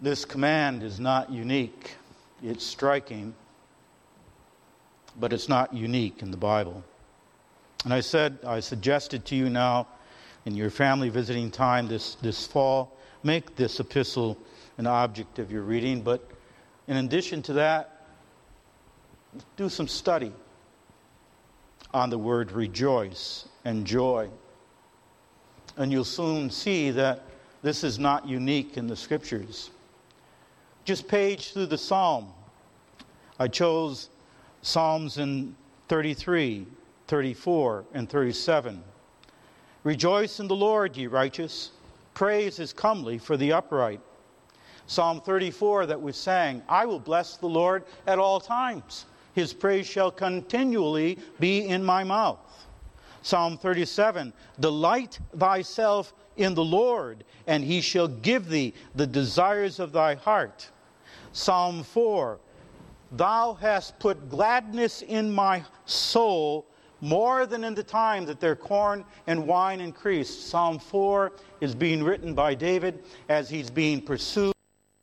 This 0.00 0.24
command 0.24 0.82
is 0.82 1.00
not 1.00 1.30
unique. 1.30 1.94
It's 2.42 2.64
striking, 2.64 3.34
but 5.18 5.32
it's 5.32 5.48
not 5.48 5.72
unique 5.72 6.22
in 6.22 6.30
the 6.30 6.36
Bible. 6.36 6.82
And 7.84 7.92
I 7.92 8.00
said, 8.00 8.38
I 8.46 8.60
suggested 8.60 9.24
to 9.26 9.36
you 9.36 9.48
now 9.48 9.86
in 10.44 10.54
your 10.54 10.70
family 10.70 11.08
visiting 11.08 11.50
time 11.50 11.88
this, 11.88 12.16
this 12.16 12.46
fall, 12.46 12.96
make 13.22 13.56
this 13.56 13.80
epistle 13.80 14.38
an 14.78 14.86
object 14.86 15.38
of 15.38 15.50
your 15.50 15.62
reading. 15.62 16.02
But 16.02 16.28
in 16.86 16.96
addition 16.96 17.42
to 17.42 17.54
that, 17.54 18.06
do 19.56 19.68
some 19.68 19.88
study 19.88 20.32
on 21.92 22.10
the 22.10 22.18
word 22.18 22.52
rejoice 22.52 23.48
and 23.64 23.86
joy. 23.86 24.28
And 25.76 25.92
you'll 25.92 26.04
soon 26.04 26.50
see 26.50 26.90
that 26.92 27.22
this 27.62 27.84
is 27.84 27.98
not 27.98 28.26
unique 28.26 28.76
in 28.76 28.86
the 28.86 28.96
scriptures. 28.96 29.70
Just 30.84 31.08
page 31.08 31.52
through 31.52 31.66
the 31.66 31.78
psalm. 31.78 32.32
I 33.38 33.48
chose 33.48 34.08
Psalms 34.66 35.18
in 35.18 35.54
33, 35.86 36.66
34, 37.06 37.84
and 37.94 38.10
37. 38.10 38.82
Rejoice 39.84 40.40
in 40.40 40.48
the 40.48 40.56
Lord, 40.56 40.96
ye 40.96 41.06
righteous. 41.06 41.70
Praise 42.14 42.58
is 42.58 42.72
comely 42.72 43.16
for 43.16 43.36
the 43.36 43.52
upright. 43.52 44.00
Psalm 44.88 45.20
34 45.20 45.86
that 45.86 46.02
we 46.02 46.10
sang 46.10 46.64
I 46.68 46.84
will 46.84 46.98
bless 46.98 47.36
the 47.36 47.46
Lord 47.46 47.84
at 48.08 48.18
all 48.18 48.40
times. 48.40 49.06
His 49.36 49.54
praise 49.54 49.86
shall 49.86 50.10
continually 50.10 51.20
be 51.38 51.68
in 51.68 51.84
my 51.84 52.02
mouth. 52.02 52.66
Psalm 53.22 53.58
37 53.58 54.32
Delight 54.58 55.20
thyself 55.38 56.12
in 56.38 56.54
the 56.54 56.64
Lord, 56.64 57.22
and 57.46 57.62
he 57.62 57.80
shall 57.80 58.08
give 58.08 58.48
thee 58.48 58.74
the 58.96 59.06
desires 59.06 59.78
of 59.78 59.92
thy 59.92 60.16
heart. 60.16 60.68
Psalm 61.32 61.84
4 61.84 62.40
Thou 63.12 63.54
hast 63.54 63.98
put 63.98 64.28
gladness 64.28 65.02
in 65.02 65.32
my 65.32 65.64
soul 65.84 66.66
more 67.00 67.46
than 67.46 67.62
in 67.64 67.74
the 67.74 67.82
time 67.82 68.24
that 68.26 68.40
their 68.40 68.56
corn 68.56 69.04
and 69.26 69.46
wine 69.46 69.80
increased. 69.80 70.48
Psalm 70.48 70.78
4 70.78 71.32
is 71.60 71.74
being 71.74 72.02
written 72.02 72.34
by 72.34 72.54
David 72.54 73.04
as 73.28 73.48
he's 73.48 73.70
being 73.70 74.00
pursued 74.00 74.54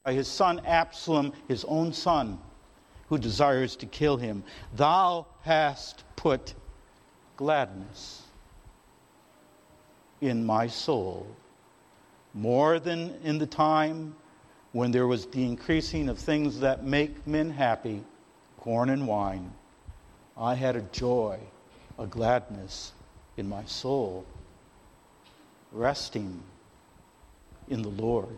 by 0.04 0.14
his 0.14 0.28
son 0.28 0.60
Absalom, 0.66 1.32
his 1.48 1.64
own 1.66 1.94
son, 1.94 2.40
who 3.08 3.18
desires 3.18 3.76
to 3.78 3.86
kill 3.86 4.18
him. 4.18 4.44
Thou 4.76 5.26
hast 5.44 6.04
put 6.16 6.56
gladness 7.38 8.24
in 10.20 10.46
my 10.46 10.68
soul 10.68 11.28
more 12.34 12.80
than 12.80 13.16
in 13.24 13.38
the 13.38 13.46
time 13.46 14.16
when 14.74 14.92
there 14.92 15.08
was 15.08 15.28
the 15.28 15.46
increasing 15.46 16.10
of 16.10 16.18
things 16.18 16.60
that 16.60 16.84
make 16.84 17.26
men 17.28 17.52
happy, 17.52 18.04
corn 18.60 18.90
and 18.90 19.08
wine, 19.08 19.54
I 20.36 20.56
had 20.56 20.76
a 20.76 20.82
joy, 20.82 21.40
a 22.00 22.08
gladness 22.08 22.92
in 23.38 23.48
my 23.48 23.64
soul, 23.66 24.26
resting 25.72 26.42
in 27.70 27.84
the 27.84 27.90
Lord. 27.90 28.36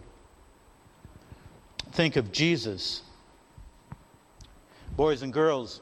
Think 1.94 2.18
of 2.18 2.34
Jesus. 2.34 3.02
Boys 4.98 5.22
and 5.22 5.32
girls, 5.32 5.80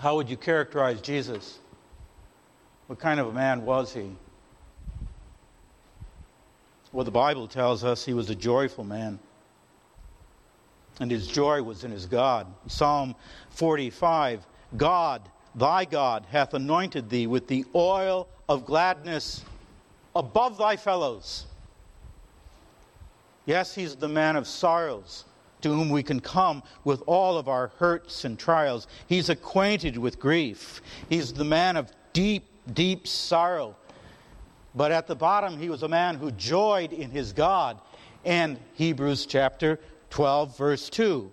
how 0.00 0.16
would 0.16 0.28
you 0.28 0.36
characterize 0.36 1.00
Jesus? 1.00 1.60
What 2.88 2.98
kind 2.98 3.20
of 3.20 3.28
a 3.28 3.32
man 3.32 3.64
was 3.64 3.94
he? 3.94 4.10
Well, 6.92 7.04
the 7.04 7.12
Bible 7.12 7.46
tells 7.46 7.84
us 7.84 8.04
he 8.04 8.12
was 8.12 8.28
a 8.28 8.34
joyful 8.34 8.82
man. 8.82 9.20
And 11.00 11.10
his 11.10 11.26
joy 11.26 11.62
was 11.62 11.84
in 11.84 11.90
his 11.90 12.06
God. 12.06 12.46
Psalm 12.66 13.14
45 13.50 14.46
God, 14.76 15.22
thy 15.54 15.84
God, 15.84 16.26
hath 16.30 16.54
anointed 16.54 17.10
thee 17.10 17.26
with 17.26 17.46
the 17.48 17.64
oil 17.74 18.28
of 18.48 18.64
gladness 18.64 19.44
above 20.14 20.58
thy 20.58 20.76
fellows. 20.76 21.46
Yes, 23.44 23.74
he's 23.74 23.94
the 23.94 24.08
man 24.08 24.36
of 24.36 24.46
sorrows 24.46 25.24
to 25.62 25.68
whom 25.68 25.88
we 25.88 26.02
can 26.02 26.20
come 26.20 26.62
with 26.84 27.02
all 27.06 27.38
of 27.38 27.48
our 27.48 27.68
hurts 27.78 28.24
and 28.24 28.38
trials. 28.38 28.86
He's 29.08 29.28
acquainted 29.28 29.96
with 29.96 30.18
grief. 30.18 30.82
He's 31.08 31.32
the 31.32 31.44
man 31.44 31.76
of 31.76 31.90
deep, 32.12 32.44
deep 32.72 33.06
sorrow. 33.06 33.76
But 34.74 34.92
at 34.92 35.06
the 35.06 35.16
bottom, 35.16 35.58
he 35.58 35.70
was 35.70 35.82
a 35.82 35.88
man 35.88 36.16
who 36.16 36.30
joyed 36.32 36.92
in 36.92 37.10
his 37.10 37.32
God. 37.32 37.80
And 38.24 38.58
Hebrews 38.74 39.26
chapter 39.26 39.80
12, 40.10 40.56
verse 40.56 40.88
2 40.90 41.30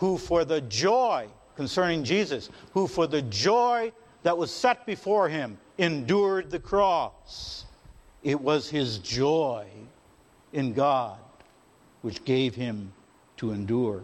who 0.00 0.16
for 0.16 0.46
the 0.46 0.62
joy 0.62 1.28
concerning 1.56 2.02
Jesus, 2.02 2.48
who 2.72 2.86
for 2.86 3.06
the 3.06 3.20
joy 3.20 3.92
that 4.22 4.36
was 4.36 4.50
set 4.50 4.86
before 4.86 5.28
him 5.28 5.58
endured 5.76 6.50
the 6.50 6.58
cross. 6.58 7.66
It 8.22 8.40
was 8.40 8.70
his 8.70 8.96
joy 8.96 9.66
in 10.54 10.72
God 10.72 11.18
which 12.00 12.24
gave 12.24 12.54
him 12.54 12.90
to 13.36 13.52
endure. 13.52 14.00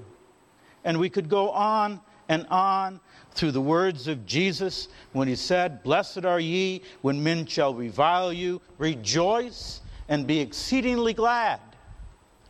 And 0.85 1.01
we 1.01 1.09
could 1.09 1.31
go 1.31 1.49
on 1.51 2.03
and 2.29 2.47
on 2.49 3.01
through 3.31 3.53
the 3.53 3.61
words 3.63 4.07
of 4.07 4.27
Jesus 4.27 4.89
when 5.15 5.29
he 5.29 5.35
said, 5.35 5.83
Blessed 5.83 6.27
are 6.27 6.41
ye 6.41 6.83
when 7.01 7.23
men 7.23 7.47
shall 7.47 7.73
revile 7.73 8.35
you, 8.35 8.61
rejoice 8.77 9.81
and 10.11 10.27
be 10.27 10.41
exceedingly 10.41 11.15
glad. 11.15 11.59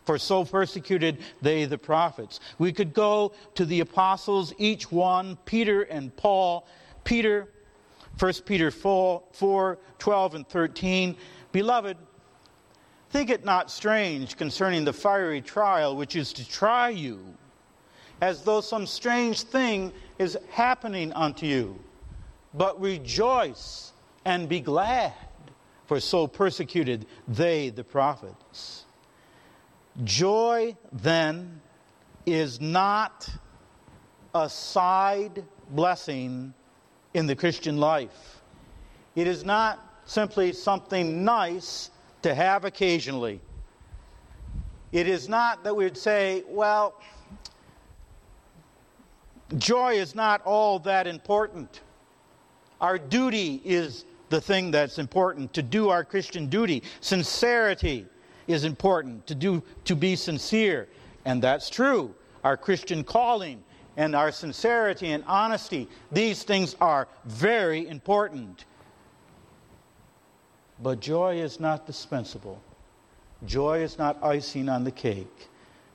For 0.06 0.18
so 0.18 0.44
persecuted 0.44 1.18
they 1.42 1.66
the 1.66 1.78
prophets. 1.78 2.40
We 2.58 2.72
could 2.72 2.94
go 2.94 3.32
to 3.54 3.64
the 3.64 3.80
apostles, 3.80 4.54
each 4.56 4.90
one, 4.90 5.36
Peter 5.44 5.82
and 5.82 6.16
Paul. 6.16 6.66
Peter, 7.04 7.48
1 8.18 8.32
Peter 8.46 8.70
4, 8.70 9.22
4 9.32 9.78
12 9.98 10.34
and 10.34 10.48
13. 10.48 11.16
Beloved, 11.52 11.96
Think 13.10 13.30
it 13.30 13.44
not 13.44 13.70
strange 13.70 14.36
concerning 14.36 14.84
the 14.84 14.92
fiery 14.92 15.40
trial 15.40 15.96
which 15.96 16.16
is 16.16 16.32
to 16.34 16.48
try 16.48 16.88
you, 16.88 17.20
as 18.20 18.42
though 18.42 18.60
some 18.60 18.86
strange 18.86 19.42
thing 19.42 19.92
is 20.18 20.36
happening 20.50 21.12
unto 21.12 21.46
you. 21.46 21.78
But 22.54 22.80
rejoice 22.80 23.92
and 24.24 24.48
be 24.48 24.60
glad, 24.60 25.12
for 25.86 26.00
so 26.00 26.26
persecuted 26.26 27.06
they 27.28 27.70
the 27.70 27.84
prophets. 27.84 28.85
Joy, 30.04 30.76
then, 30.92 31.60
is 32.26 32.60
not 32.60 33.28
a 34.34 34.48
side 34.48 35.44
blessing 35.70 36.52
in 37.14 37.26
the 37.26 37.34
Christian 37.34 37.78
life. 37.78 38.42
It 39.14 39.26
is 39.26 39.44
not 39.44 40.02
simply 40.04 40.52
something 40.52 41.24
nice 41.24 41.90
to 42.22 42.34
have 42.34 42.64
occasionally. 42.64 43.40
It 44.92 45.08
is 45.08 45.28
not 45.28 45.64
that 45.64 45.74
we 45.74 45.84
would 45.84 45.96
say, 45.96 46.44
well, 46.48 47.00
joy 49.56 49.94
is 49.94 50.14
not 50.14 50.42
all 50.44 50.78
that 50.80 51.06
important. 51.06 51.80
Our 52.80 52.98
duty 52.98 53.62
is 53.64 54.04
the 54.28 54.40
thing 54.40 54.70
that's 54.70 54.98
important 54.98 55.54
to 55.54 55.62
do 55.62 55.88
our 55.88 56.04
Christian 56.04 56.48
duty. 56.48 56.82
Sincerity 57.00 58.06
is 58.46 58.64
important 58.64 59.26
to 59.26 59.34
do 59.34 59.62
to 59.84 59.96
be 59.96 60.16
sincere, 60.16 60.88
and 61.24 61.42
that's 61.42 61.70
true. 61.70 62.14
Our 62.44 62.56
Christian 62.56 63.02
calling 63.04 63.62
and 63.96 64.14
our 64.14 64.30
sincerity 64.30 65.08
and 65.08 65.24
honesty, 65.26 65.88
these 66.12 66.42
things 66.42 66.76
are 66.80 67.08
very 67.24 67.88
important. 67.88 68.64
But 70.82 71.00
joy 71.00 71.40
is 71.40 71.58
not 71.58 71.86
dispensable. 71.86 72.60
Joy 73.46 73.80
is 73.80 73.98
not 73.98 74.22
icing 74.22 74.68
on 74.68 74.84
the 74.84 74.90
cake. 74.90 75.48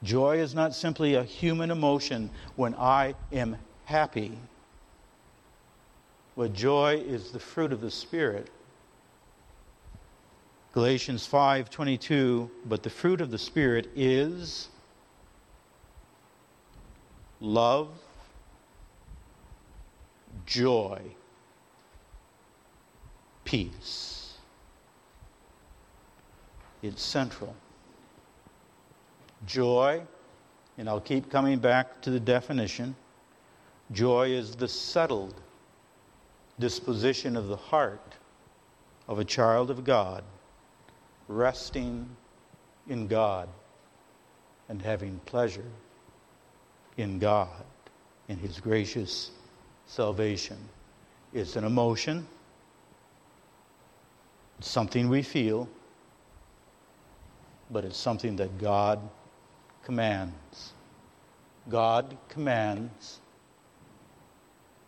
Joy 0.04 0.40
is 0.40 0.56
not 0.56 0.74
simply 0.74 1.16
a 1.16 1.24
human 1.24 1.70
emotion 1.70 2.30
when 2.56 2.74
I 2.76 3.14
am 3.32 3.58
happy. 3.86 4.38
But 6.36 6.54
joy 6.54 6.96
is 6.96 7.32
the 7.32 7.40
fruit 7.40 7.72
of 7.72 7.82
the 7.82 7.92
Spirit. 7.92 8.50
Galatians 10.74 11.28
5:22 11.28 12.50
but 12.66 12.84
the 12.84 12.90
fruit 12.90 13.22
of 13.22 13.32
the 13.32 13.38
spirit 13.38 13.90
is 13.96 14.70
love 17.40 17.90
joy 20.46 21.02
peace 23.44 24.22
it's 26.82 27.04
central. 27.04 27.56
Joy, 29.46 30.02
and 30.78 30.90
I'll 30.90 31.02
keep 31.02 31.30
coming 31.30 31.60
back 31.60 32.02
to 32.02 32.10
the 32.10 32.20
definition 32.20 32.96
joy 33.92 34.30
is 34.30 34.56
the 34.56 34.68
settled 34.68 35.36
disposition 36.60 37.36
of 37.36 37.48
the 37.48 37.58
heart 37.58 38.16
of 39.08 39.20
a 39.20 39.26
child 39.26 39.70
of 39.70 39.84
God, 39.84 40.24
resting 41.38 42.08
in 42.88 43.08
God 43.08 43.48
and 44.70 44.82
having 44.82 45.20
pleasure 45.26 45.66
in 46.98 47.20
God, 47.20 47.64
in 48.28 48.38
His 48.38 48.60
gracious 48.60 49.32
salvation. 49.88 50.58
It's 51.34 51.56
an 51.56 51.64
emotion, 51.64 52.28
it's 54.60 54.70
something 54.70 55.10
we 55.10 55.22
feel 55.22 55.68
but 57.72 57.86
it's 57.86 57.98
something 57.98 58.36
that 58.36 58.58
God 58.60 59.00
commands. 59.84 60.74
God 61.70 62.18
commands 62.28 63.20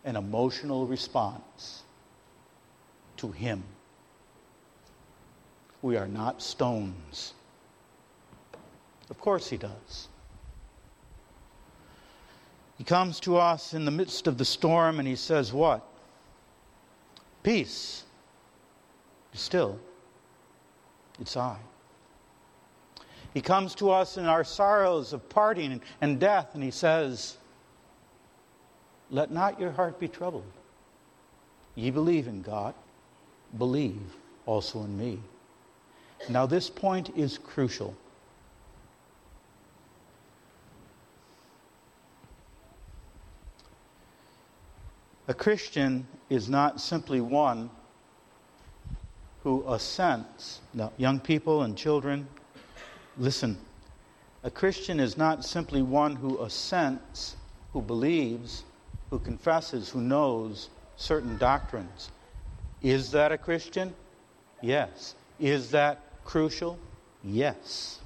an 0.04 0.16
emotional 0.16 0.86
response 0.86 1.82
to 3.16 3.30
Him. 3.30 3.62
We 5.84 5.98
are 5.98 6.08
not 6.08 6.40
stones. 6.40 7.34
Of 9.10 9.20
course, 9.20 9.50
He 9.50 9.58
does. 9.58 10.08
He 12.78 12.84
comes 12.84 13.20
to 13.20 13.36
us 13.36 13.74
in 13.74 13.84
the 13.84 13.90
midst 13.90 14.26
of 14.26 14.38
the 14.38 14.46
storm 14.46 14.98
and 14.98 15.06
He 15.06 15.14
says, 15.14 15.52
What? 15.52 15.86
Peace. 17.42 18.04
Still, 19.34 19.78
it's 21.20 21.36
I. 21.36 21.58
He 23.34 23.42
comes 23.42 23.74
to 23.74 23.90
us 23.90 24.16
in 24.16 24.24
our 24.24 24.42
sorrows 24.42 25.12
of 25.12 25.28
parting 25.28 25.82
and 26.00 26.18
death, 26.18 26.54
and 26.54 26.62
he 26.62 26.70
says, 26.70 27.36
Let 29.10 29.30
not 29.30 29.60
your 29.60 29.72
heart 29.72 30.00
be 30.00 30.08
troubled. 30.08 30.50
Ye 31.74 31.90
believe 31.90 32.26
in 32.26 32.40
God, 32.40 32.72
believe 33.58 34.00
also 34.46 34.82
in 34.84 34.96
me. 34.96 35.18
Now, 36.28 36.46
this 36.46 36.70
point 36.70 37.10
is 37.16 37.38
crucial. 37.38 37.94
A 45.28 45.34
Christian 45.34 46.06
is 46.28 46.48
not 46.48 46.80
simply 46.80 47.20
one 47.20 47.70
who 49.42 49.64
assents. 49.68 50.60
Now, 50.72 50.92
young 50.96 51.20
people 51.20 51.62
and 51.62 51.76
children, 51.76 52.26
Listen, 53.16 53.56
a 54.42 54.50
Christian 54.50 54.98
is 54.98 55.16
not 55.16 55.44
simply 55.44 55.82
one 55.82 56.16
who 56.16 56.42
assents, 56.42 57.36
who 57.72 57.80
believes, 57.80 58.64
who 59.10 59.20
confesses, 59.20 59.88
who 59.88 60.00
knows 60.00 60.68
certain 60.96 61.38
doctrines. 61.38 62.10
Is 62.82 63.12
that 63.12 63.30
a 63.30 63.38
Christian? 63.38 63.94
Yes. 64.62 65.14
Is 65.38 65.70
that 65.70 66.00
crucial? 66.24 66.78
Yes. 67.22 68.00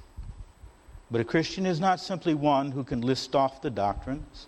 But 1.11 1.21
a 1.21 1.23
Christian 1.23 1.65
is 1.65 1.79
not 1.79 1.99
simply 1.99 2.33
one 2.33 2.71
who 2.71 2.83
can 2.83 3.01
list 3.01 3.35
off 3.35 3.61
the 3.61 3.69
doctrines. 3.69 4.47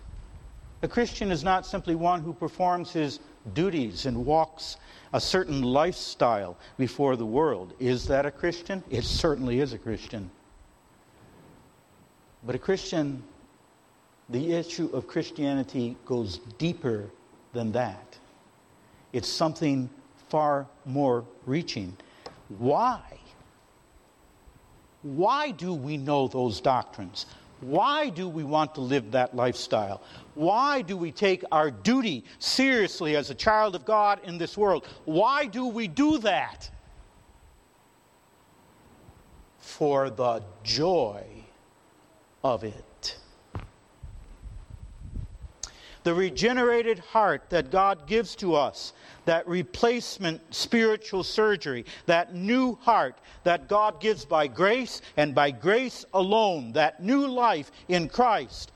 A 0.82 0.88
Christian 0.88 1.30
is 1.30 1.44
not 1.44 1.66
simply 1.66 1.94
one 1.94 2.22
who 2.22 2.32
performs 2.32 2.92
his 2.92 3.20
duties 3.54 4.06
and 4.06 4.24
walks 4.24 4.76
a 5.12 5.20
certain 5.20 5.62
lifestyle 5.62 6.56
before 6.78 7.16
the 7.16 7.26
world. 7.26 7.74
Is 7.78 8.06
that 8.06 8.26
a 8.26 8.30
Christian? 8.30 8.82
It 8.90 9.04
certainly 9.04 9.60
is 9.60 9.72
a 9.72 9.78
Christian. 9.78 10.30
But 12.44 12.54
a 12.54 12.58
Christian, 12.58 13.22
the 14.28 14.52
issue 14.52 14.90
of 14.92 15.06
Christianity 15.06 15.96
goes 16.06 16.38
deeper 16.58 17.10
than 17.52 17.72
that. 17.72 18.18
It's 19.12 19.28
something 19.28 19.90
far 20.28 20.66
more 20.84 21.24
reaching. 21.46 21.96
Why? 22.58 23.00
Why 25.02 25.50
do 25.50 25.74
we 25.74 25.96
know 25.96 26.28
those 26.28 26.60
doctrines? 26.60 27.26
Why 27.60 28.08
do 28.08 28.28
we 28.28 28.42
want 28.42 28.74
to 28.74 28.80
live 28.80 29.12
that 29.12 29.36
lifestyle? 29.36 30.02
Why 30.34 30.82
do 30.82 30.96
we 30.96 31.12
take 31.12 31.44
our 31.52 31.70
duty 31.70 32.24
seriously 32.40 33.14
as 33.14 33.30
a 33.30 33.34
child 33.34 33.76
of 33.76 33.84
God 33.84 34.20
in 34.24 34.36
this 34.36 34.58
world? 34.58 34.86
Why 35.04 35.46
do 35.46 35.66
we 35.66 35.86
do 35.86 36.18
that? 36.18 36.68
For 39.58 40.10
the 40.10 40.42
joy 40.64 41.24
of 42.42 42.64
it. 42.64 42.84
The 46.04 46.14
regenerated 46.14 46.98
heart 46.98 47.50
that 47.50 47.70
God 47.70 48.06
gives 48.06 48.34
to 48.36 48.54
us 48.54 48.92
that 49.24 49.46
replacement 49.46 50.40
spiritual 50.52 51.22
surgery, 51.22 51.84
that 52.06 52.34
new 52.34 52.74
heart 52.76 53.18
that 53.44 53.68
God 53.68 54.00
gives 54.00 54.24
by 54.24 54.48
grace 54.48 55.00
and 55.16 55.34
by 55.34 55.50
grace 55.52 56.04
alone, 56.12 56.72
that 56.72 57.02
new 57.02 57.26
life 57.26 57.70
in 57.88 58.08
Christ, 58.08 58.72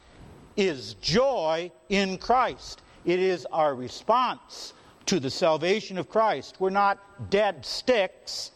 is 0.56 0.94
joy 0.94 1.70
in 1.88 2.18
Christ. 2.18 2.82
It 3.04 3.18
is 3.18 3.46
our 3.52 3.74
response 3.74 4.72
to 5.06 5.20
the 5.20 5.30
salvation 5.30 5.98
of 5.98 6.08
Christ. 6.08 6.56
We're 6.58 6.70
not 6.70 7.30
dead 7.30 7.64
sticks, 7.64 8.52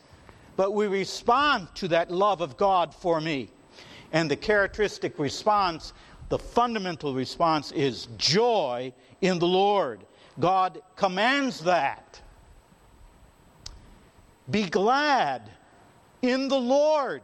but 0.57 0.73
we 0.73 0.87
respond 0.87 1.69
to 1.77 1.89
that 1.89 2.11
love 2.11 2.41
of 2.41 2.57
God 2.57 2.95
for 2.95 3.21
me. 3.21 3.51
And 4.13 4.31
the 4.31 4.37
characteristic 4.37 5.19
response, 5.19 5.93
the 6.31 6.39
fundamental 6.39 7.13
response, 7.13 7.73
is 7.73 8.09
joy 8.17 8.93
in 9.21 9.39
the 9.39 9.47
Lord. 9.47 10.01
God 10.39 10.81
commands 10.97 11.61
that. 11.65 12.21
Be 14.51 14.63
glad 14.63 15.51
in 16.23 16.49
the 16.49 16.59
Lord. 16.59 17.23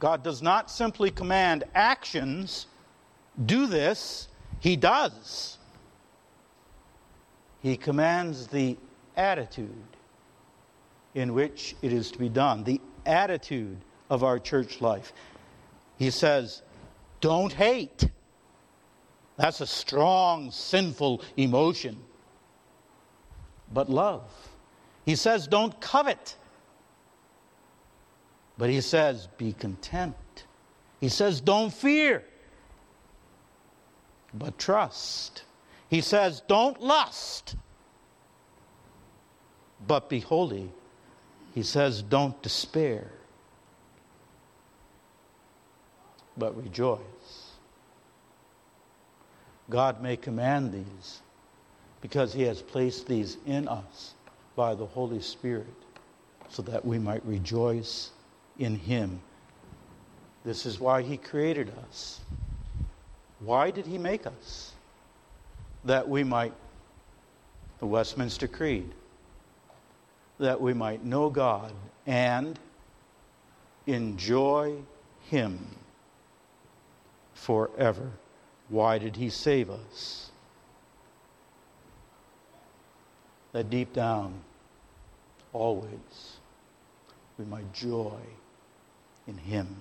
God 0.00 0.22
does 0.22 0.42
not 0.42 0.70
simply 0.70 1.10
command 1.10 1.64
actions, 1.74 2.66
do 3.46 3.66
this, 3.66 4.28
He 4.60 4.74
does. 4.74 5.58
He 7.60 7.76
commands 7.76 8.46
the 8.46 8.76
attitude 9.16 9.84
in 11.14 11.34
which 11.34 11.74
it 11.82 11.92
is 11.92 12.10
to 12.12 12.18
be 12.18 12.28
done, 12.28 12.64
the 12.64 12.80
attitude 13.04 13.76
of 14.08 14.24
our 14.24 14.38
church 14.38 14.80
life. 14.80 15.12
He 15.98 16.10
says, 16.10 16.62
Don't 17.20 17.52
hate. 17.52 18.08
That's 19.36 19.60
a 19.60 19.66
strong, 19.66 20.50
sinful 20.50 21.22
emotion. 21.36 21.98
But 23.72 23.88
love. 23.88 24.22
He 25.08 25.16
says, 25.16 25.46
don't 25.46 25.80
covet. 25.80 26.36
But 28.58 28.68
he 28.68 28.82
says, 28.82 29.28
be 29.38 29.54
content. 29.54 30.16
He 31.00 31.08
says, 31.08 31.40
don't 31.40 31.72
fear, 31.72 32.24
but 34.34 34.58
trust. 34.58 35.44
He 35.88 36.00
says, 36.00 36.42
don't 36.48 36.82
lust, 36.82 37.54
but 39.86 40.10
be 40.10 40.20
holy. 40.20 40.70
He 41.54 41.62
says, 41.62 42.02
don't 42.02 42.42
despair, 42.42 43.10
but 46.38 46.56
rejoice. 46.56 46.98
God 49.68 50.00
may 50.02 50.16
command 50.16 50.72
these 50.72 51.20
because 52.00 52.32
He 52.32 52.42
has 52.42 52.62
placed 52.62 53.06
these 53.06 53.36
in 53.44 53.68
us 53.68 54.14
by 54.56 54.74
the 54.74 54.86
Holy 54.86 55.20
Spirit 55.20 55.66
so 56.48 56.62
that 56.62 56.84
we 56.84 56.98
might 56.98 57.24
rejoice 57.26 58.10
in 58.58 58.76
Him. 58.76 59.20
This 60.44 60.64
is 60.64 60.80
why 60.80 61.02
He 61.02 61.16
created 61.16 61.72
us. 61.88 62.20
Why 63.40 63.70
did 63.70 63.86
He 63.86 63.98
make 63.98 64.26
us? 64.26 64.72
That 65.84 66.08
we 66.08 66.24
might, 66.24 66.54
the 67.78 67.86
Westminster 67.86 68.48
Creed, 68.48 68.90
that 70.38 70.60
we 70.60 70.72
might 70.72 71.04
know 71.04 71.28
God 71.28 71.72
and 72.06 72.58
enjoy 73.86 74.76
Him 75.28 75.77
forever. 77.38 78.10
Why 78.68 78.98
did 78.98 79.16
he 79.16 79.30
save 79.30 79.70
us? 79.70 80.30
That 83.52 83.70
deep 83.70 83.92
down, 83.92 84.34
always, 85.52 86.38
we 87.38 87.44
might 87.46 87.72
joy 87.72 88.20
in 89.26 89.38
him. 89.38 89.74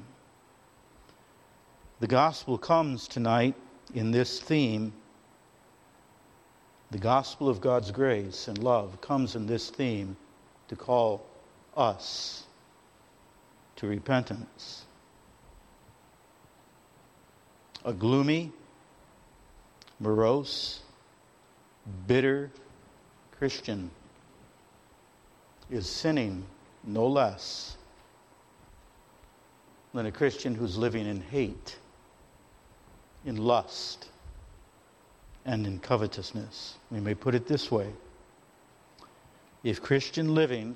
The 1.99 2.07
gospel 2.07 2.57
comes 2.57 3.07
tonight 3.07 3.55
in 3.93 4.11
this 4.11 4.39
theme. 4.39 4.93
The 6.91 6.99
gospel 6.99 7.49
of 7.49 7.59
God's 7.59 7.91
grace 7.91 8.47
and 8.47 8.57
love 8.59 9.01
comes 9.01 9.35
in 9.35 9.47
this 9.47 9.69
theme 9.69 10.15
to 10.69 10.75
call 10.75 11.25
us 11.75 12.43
to 13.77 13.87
repentance. 13.87 14.86
A 17.87 17.93
gloomy, 17.93 18.51
morose, 20.01 20.81
bitter 22.05 22.51
Christian 23.39 23.91
is 25.71 25.87
sinning 25.87 26.43
no 26.83 27.07
less 27.07 27.77
than 29.93 30.05
a 30.05 30.11
Christian 30.11 30.53
who's 30.53 30.77
living 30.77 31.07
in 31.07 31.21
hate, 31.21 31.77
in 33.25 33.37
lust, 33.37 34.09
and 35.45 35.65
in 35.65 35.79
covetousness. 35.79 36.75
We 36.91 36.99
may 36.99 37.15
put 37.15 37.35
it 37.35 37.47
this 37.47 37.71
way 37.71 37.93
if 39.63 39.81
Christian 39.81 40.35
living 40.35 40.75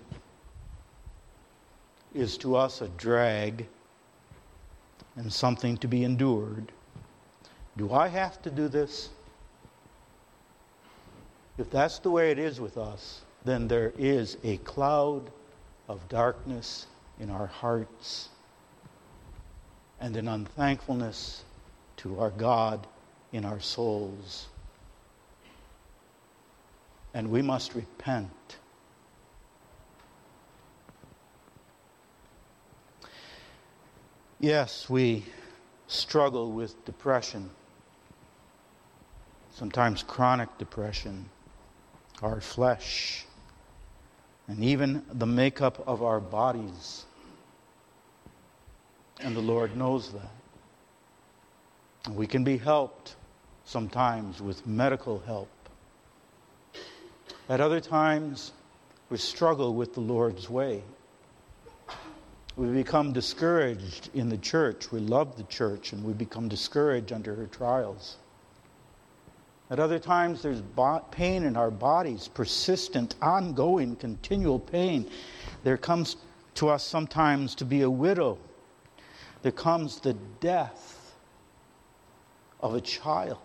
is 2.16 2.38
to 2.38 2.56
us 2.56 2.80
a 2.80 2.88
drag 2.88 3.68
and 5.18 5.34
something 5.34 5.76
to 5.80 5.90
be 5.90 6.06
endured, 6.06 6.72
do 7.78 7.94
I 7.94 8.08
have 8.08 8.42
to 8.42 8.50
do 8.50 8.68
this? 8.68 9.10
If 11.58 11.70
that's 11.70 12.00
the 12.00 12.12
way 12.12 12.32
it 12.32 12.40
is 12.40 12.60
with 12.60 12.78
us, 12.78 13.22
then 13.46 13.68
there 13.68 13.94
is 13.98 14.38
a 14.44 14.58
cloud 14.58 15.32
of 15.88 16.08
darkness 16.10 16.88
in 17.20 17.30
our 17.30 17.48
hearts 17.48 18.30
and 20.00 20.18
an 20.18 20.28
unthankfulness 20.28 21.44
to 21.98 22.20
our 22.20 22.32
God 22.32 22.88
in 23.32 23.46
our 23.46 23.60
souls. 23.60 24.48
And 27.14 27.30
we 27.30 27.42
must 27.42 27.76
repent. 27.76 28.58
Yes, 34.40 34.90
we 34.90 35.26
struggle 35.88 36.52
with 36.52 36.84
depression 36.86 37.52
sometimes 39.54 40.04
chronic 40.04 40.58
depression, 40.58 41.30
our 42.22 42.42
flesh, 42.42 43.26
and 44.48 44.64
even 44.64 45.04
the 45.14 45.26
makeup 45.26 45.84
of 45.88 46.04
our 46.04 46.20
bodies. 46.20 47.06
And 49.20 49.36
the 49.36 49.42
Lord 49.42 49.78
knows 49.78 50.12
that. 50.14 50.32
We 52.12 52.26
can 52.28 52.44
be 52.44 52.58
helped 52.58 53.16
sometimes 53.66 54.42
with 54.42 54.66
medical 54.66 55.20
help. 55.20 55.50
At 57.48 57.62
other 57.62 57.80
times, 57.80 58.52
we 59.10 59.18
struggle 59.18 59.74
with 59.76 59.94
the 59.94 60.00
Lord's 60.00 60.50
way. 60.50 60.84
We 62.56 62.68
become 62.68 63.14
discouraged 63.14 64.10
in 64.14 64.30
the 64.30 64.38
church. 64.38 64.92
We 64.92 65.00
love 65.00 65.38
the 65.38 65.44
church, 65.44 65.94
and 65.94 66.04
we 66.04 66.14
become 66.14 66.48
discouraged 66.48 67.14
under 67.14 67.36
her 67.36 67.46
trials. 67.46 68.18
At 69.72 69.80
other 69.80 70.00
times, 70.00 70.42
there's 70.42 70.62
pain 71.12 71.44
in 71.44 71.56
our 71.56 71.72
bodies, 71.72 72.28
persistent, 72.28 73.16
ongoing, 73.22 73.96
continual 73.96 74.60
pain. 74.60 75.10
There 75.64 75.78
comes 75.78 76.18
to 76.56 76.68
us 76.68 76.84
sometimes 76.84 77.56
to 77.56 77.64
be 77.64 77.82
a 77.82 77.90
widow. 77.90 78.38
There 79.44 79.54
comes 79.54 80.02
the 80.02 80.14
death 80.42 81.16
of 82.60 82.76
a 82.76 82.82
child. 82.82 83.38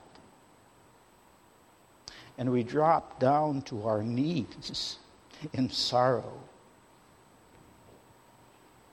And 2.38 2.50
we 2.50 2.64
drop 2.64 3.20
down 3.20 3.62
to 3.62 3.84
our 3.86 4.02
knees 4.02 4.98
in 5.52 5.70
sorrow. 5.70 6.40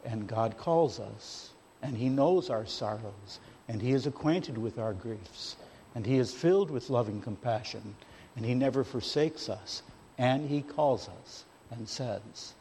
And 0.06 0.28
God 0.28 0.56
calls 0.60 1.00
us, 1.00 1.50
and 1.82 1.98
He 1.98 2.10
knows 2.10 2.52
our 2.52 2.68
sorrows, 2.68 3.40
and 3.68 3.82
He 3.82 3.92
is 3.92 4.06
acquainted 4.06 4.56
with 4.56 4.78
our 4.78 4.94
griefs, 4.94 5.56
and 5.96 6.06
He 6.06 6.18
is 6.18 6.34
filled 6.34 6.72
with 6.72 6.90
loving 6.90 7.22
compassion, 7.22 7.96
and 8.36 8.46
He 8.46 8.54
never 8.54 8.84
forsakes 8.84 9.50
us, 9.50 9.84
and 10.18 10.50
He 10.50 10.62
calls 10.62 11.10
us 11.22 11.46
and 11.72 11.88
says, 11.88 12.54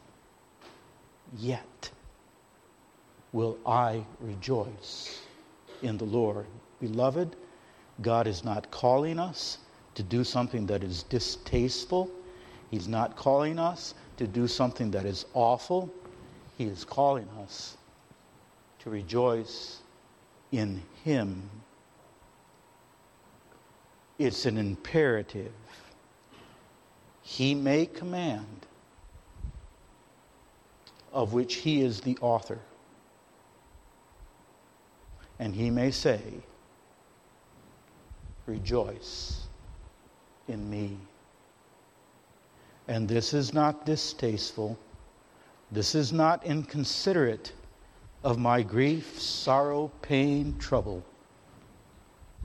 Yet 1.37 1.91
will 3.31 3.57
I 3.65 4.05
rejoice 4.19 5.27
in 5.81 5.97
the 5.97 6.05
Lord. 6.05 6.45
Beloved, 6.79 7.35
God 8.01 8.27
is 8.27 8.43
not 8.43 8.71
calling 8.71 9.19
us 9.19 9.57
to 9.95 10.03
do 10.03 10.23
something 10.23 10.65
that 10.67 10.83
is 10.83 11.03
distasteful. 11.03 12.09
He's 12.71 12.87
not 12.87 13.15
calling 13.15 13.59
us 13.59 13.93
to 14.17 14.27
do 14.27 14.47
something 14.47 14.91
that 14.91 15.05
is 15.05 15.25
awful. 15.33 15.93
He 16.57 16.65
is 16.65 16.83
calling 16.83 17.27
us 17.41 17.77
to 18.79 18.89
rejoice 18.89 19.79
in 20.51 20.81
Him. 21.03 21.49
It's 24.25 24.45
an 24.45 24.57
imperative. 24.57 25.51
He 27.21 27.53
may 27.53 27.85
command, 27.85 28.65
of 31.11 31.33
which 31.33 31.55
He 31.55 31.81
is 31.81 31.99
the 31.99 32.17
author. 32.21 32.59
And 35.39 35.53
He 35.53 35.69
may 35.69 35.91
say, 35.91 36.21
Rejoice 38.45 39.41
in 40.47 40.69
me. 40.69 40.97
And 42.87 43.09
this 43.09 43.33
is 43.33 43.53
not 43.53 43.85
distasteful. 43.85 44.79
This 45.69 45.95
is 45.95 46.13
not 46.13 46.45
inconsiderate 46.45 47.51
of 48.23 48.37
my 48.37 48.61
grief, 48.61 49.19
sorrow, 49.19 49.91
pain, 50.01 50.57
trouble. 50.59 51.03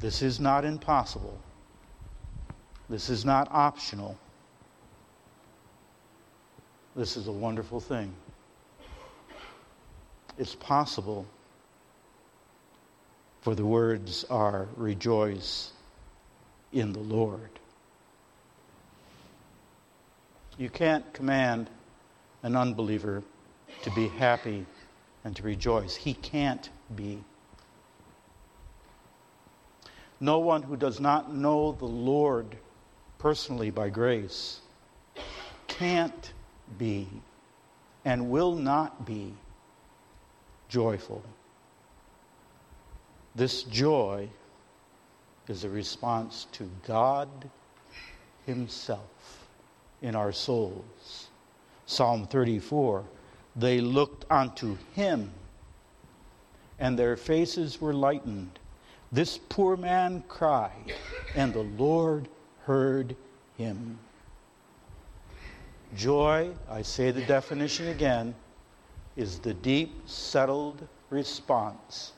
This 0.00 0.22
is 0.22 0.40
not 0.40 0.64
impossible. 0.64 1.38
This 2.88 3.10
is 3.10 3.24
not 3.24 3.48
optional. 3.50 4.16
This 6.96 7.16
is 7.16 7.28
a 7.28 7.32
wonderful 7.32 7.80
thing. 7.80 8.12
It's 10.38 10.54
possible, 10.54 11.26
for 13.42 13.54
the 13.54 13.66
words 13.66 14.24
are 14.30 14.68
rejoice 14.76 15.72
in 16.72 16.92
the 16.92 17.00
Lord. 17.00 17.50
You 20.56 20.70
can't 20.70 21.12
command 21.12 21.68
an 22.42 22.56
unbeliever 22.56 23.22
to 23.82 23.90
be 23.90 24.08
happy 24.08 24.64
and 25.24 25.36
to 25.36 25.42
rejoice. 25.42 25.94
He 25.94 26.14
can't 26.14 26.68
be. 26.96 27.22
No 30.20 30.38
one 30.38 30.62
who 30.62 30.76
does 30.76 30.98
not 30.98 31.32
know 31.32 31.72
the 31.72 31.84
Lord 31.84 32.56
personally 33.18 33.70
by 33.70 33.88
grace 33.88 34.60
can't 35.66 36.32
be 36.78 37.08
and 38.04 38.30
will 38.30 38.54
not 38.54 39.04
be 39.06 39.34
joyful. 40.68 41.22
This 43.34 43.62
joy 43.64 44.28
is 45.48 45.64
a 45.64 45.68
response 45.68 46.46
to 46.52 46.70
God 46.86 47.28
Himself 48.46 49.46
in 50.02 50.14
our 50.14 50.32
souls. 50.32 51.28
Psalm 51.86 52.26
34 52.26 53.04
they 53.58 53.80
looked 53.80 54.24
unto 54.30 54.76
him, 54.94 55.32
and 56.78 56.96
their 56.96 57.16
faces 57.16 57.80
were 57.80 57.92
lightened. 57.92 58.60
This 59.10 59.36
poor 59.48 59.76
man 59.76 60.22
cried, 60.28 60.94
and 61.34 61.52
the 61.52 61.64
Lord 61.64 62.28
heard 62.68 63.16
him. 63.56 63.98
Joy, 65.96 66.50
I 66.70 66.82
say 66.82 67.10
the 67.10 67.22
definition 67.22 67.88
again, 67.88 68.34
is 69.16 69.38
the 69.38 69.54
deep, 69.54 70.02
settled 70.06 70.86
response, 71.08 72.12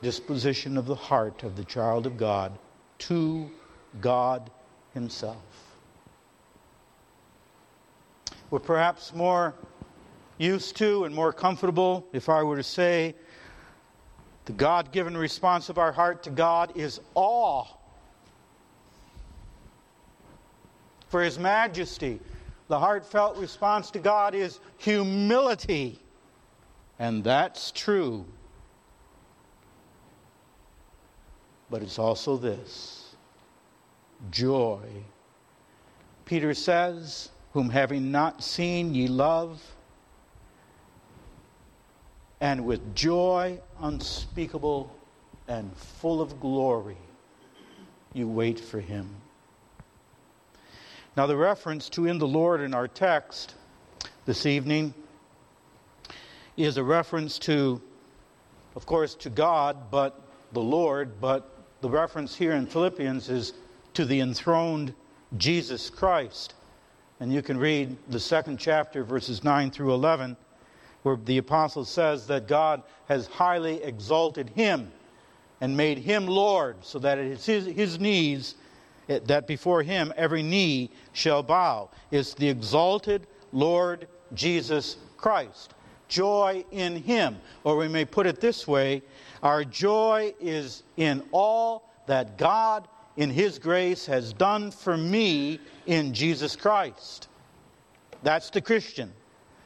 disposition 0.00 0.78
of 0.78 0.86
the 0.86 0.94
heart 0.94 1.42
of 1.42 1.56
the 1.56 1.64
child 1.64 2.06
of 2.06 2.16
God 2.16 2.58
to 3.00 3.50
God 4.00 4.50
Himself. 4.94 5.36
We're 8.48 8.60
perhaps 8.60 9.14
more 9.14 9.54
used 10.38 10.74
to 10.78 11.04
and 11.04 11.14
more 11.14 11.34
comfortable 11.34 12.06
if 12.14 12.30
I 12.30 12.42
were 12.42 12.56
to 12.56 12.62
say 12.62 13.14
the 14.46 14.52
God 14.52 14.90
given 14.90 15.14
response 15.18 15.68
of 15.68 15.76
our 15.76 15.92
heart 15.92 16.22
to 16.22 16.30
God 16.30 16.72
is 16.76 16.98
awe 17.14 17.66
for 21.10 21.22
His 21.22 21.38
majesty. 21.38 22.18
The 22.68 22.78
heartfelt 22.78 23.36
response 23.36 23.90
to 23.90 23.98
God 23.98 24.34
is 24.34 24.60
humility. 24.78 25.98
And 26.98 27.22
that's 27.22 27.70
true. 27.72 28.24
But 31.68 31.82
it's 31.82 31.98
also 31.98 32.36
this 32.36 33.14
joy. 34.30 34.80
Peter 36.24 36.54
says, 36.54 37.30
whom 37.52 37.70
having 37.70 38.10
not 38.12 38.42
seen 38.42 38.94
ye 38.94 39.08
love, 39.08 39.60
and 42.40 42.64
with 42.64 42.94
joy 42.94 43.58
unspeakable 43.80 44.94
and 45.48 45.76
full 45.76 46.22
of 46.22 46.40
glory 46.40 46.96
you 48.12 48.28
wait 48.28 48.58
for 48.58 48.80
him. 48.80 49.19
Now, 51.16 51.26
the 51.26 51.36
reference 51.36 51.88
to 51.90 52.06
in 52.06 52.18
the 52.18 52.26
Lord 52.26 52.60
in 52.60 52.72
our 52.72 52.86
text 52.86 53.56
this 54.26 54.46
evening 54.46 54.94
is 56.56 56.76
a 56.76 56.84
reference 56.84 57.36
to, 57.40 57.80
of 58.76 58.86
course, 58.86 59.16
to 59.16 59.30
God, 59.30 59.90
but 59.90 60.20
the 60.52 60.60
Lord, 60.60 61.20
but 61.20 61.50
the 61.80 61.90
reference 61.90 62.36
here 62.36 62.52
in 62.52 62.64
Philippians 62.64 63.28
is 63.28 63.54
to 63.94 64.04
the 64.04 64.20
enthroned 64.20 64.94
Jesus 65.36 65.90
Christ. 65.90 66.54
And 67.18 67.32
you 67.32 67.42
can 67.42 67.58
read 67.58 67.96
the 68.08 68.20
second 68.20 68.58
chapter, 68.58 69.02
verses 69.02 69.42
9 69.42 69.72
through 69.72 69.92
11, 69.92 70.36
where 71.02 71.16
the 71.16 71.38
apostle 71.38 71.84
says 71.84 72.28
that 72.28 72.46
God 72.46 72.84
has 73.08 73.26
highly 73.26 73.82
exalted 73.82 74.50
him 74.50 74.92
and 75.60 75.76
made 75.76 75.98
him 75.98 76.28
Lord, 76.28 76.76
so 76.82 77.00
that 77.00 77.18
it 77.18 77.26
is 77.26 77.44
his, 77.44 77.66
his 77.66 77.98
knees, 77.98 78.54
that 79.18 79.46
before 79.46 79.82
him 79.82 80.12
every 80.16 80.42
knee 80.42 80.90
shall 81.12 81.42
bow. 81.42 81.90
It's 82.10 82.34
the 82.34 82.48
exalted 82.48 83.26
Lord 83.52 84.08
Jesus 84.34 84.96
Christ. 85.16 85.74
Joy 86.08 86.64
in 86.70 86.96
him. 86.96 87.38
Or 87.64 87.76
we 87.76 87.88
may 87.88 88.04
put 88.04 88.26
it 88.26 88.40
this 88.40 88.66
way 88.66 89.02
our 89.42 89.64
joy 89.64 90.34
is 90.40 90.82
in 90.96 91.22
all 91.32 91.90
that 92.06 92.36
God 92.36 92.88
in 93.16 93.30
His 93.30 93.58
grace 93.58 94.06
has 94.06 94.32
done 94.32 94.70
for 94.70 94.96
me 94.96 95.60
in 95.86 96.12
Jesus 96.14 96.56
Christ. 96.56 97.28
That's 98.22 98.50
the 98.50 98.60
Christian. 98.60 99.12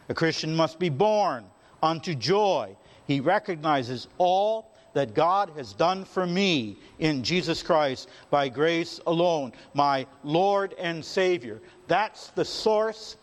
A 0.09 0.15
Christian 0.15 0.55
must 0.55 0.79
be 0.79 0.89
born 0.89 1.45
unto 1.83 2.15
joy. 2.15 2.77
He 3.07 3.21
recognizes 3.21 4.09
all 4.19 4.74
that 4.95 5.15
God 5.15 5.51
has 5.57 5.73
done 5.73 6.05
for 6.05 6.27
me 6.27 6.79
in 6.99 7.23
Jesus 7.23 7.63
Christ 7.63 8.09
by 8.31 8.49
grace 8.49 9.01
alone, 9.07 9.53
my 9.75 10.07
Lord 10.23 10.75
and 10.79 11.05
Savior. 11.05 11.61
That's 11.87 12.29
the 12.29 12.45
source 12.45 13.17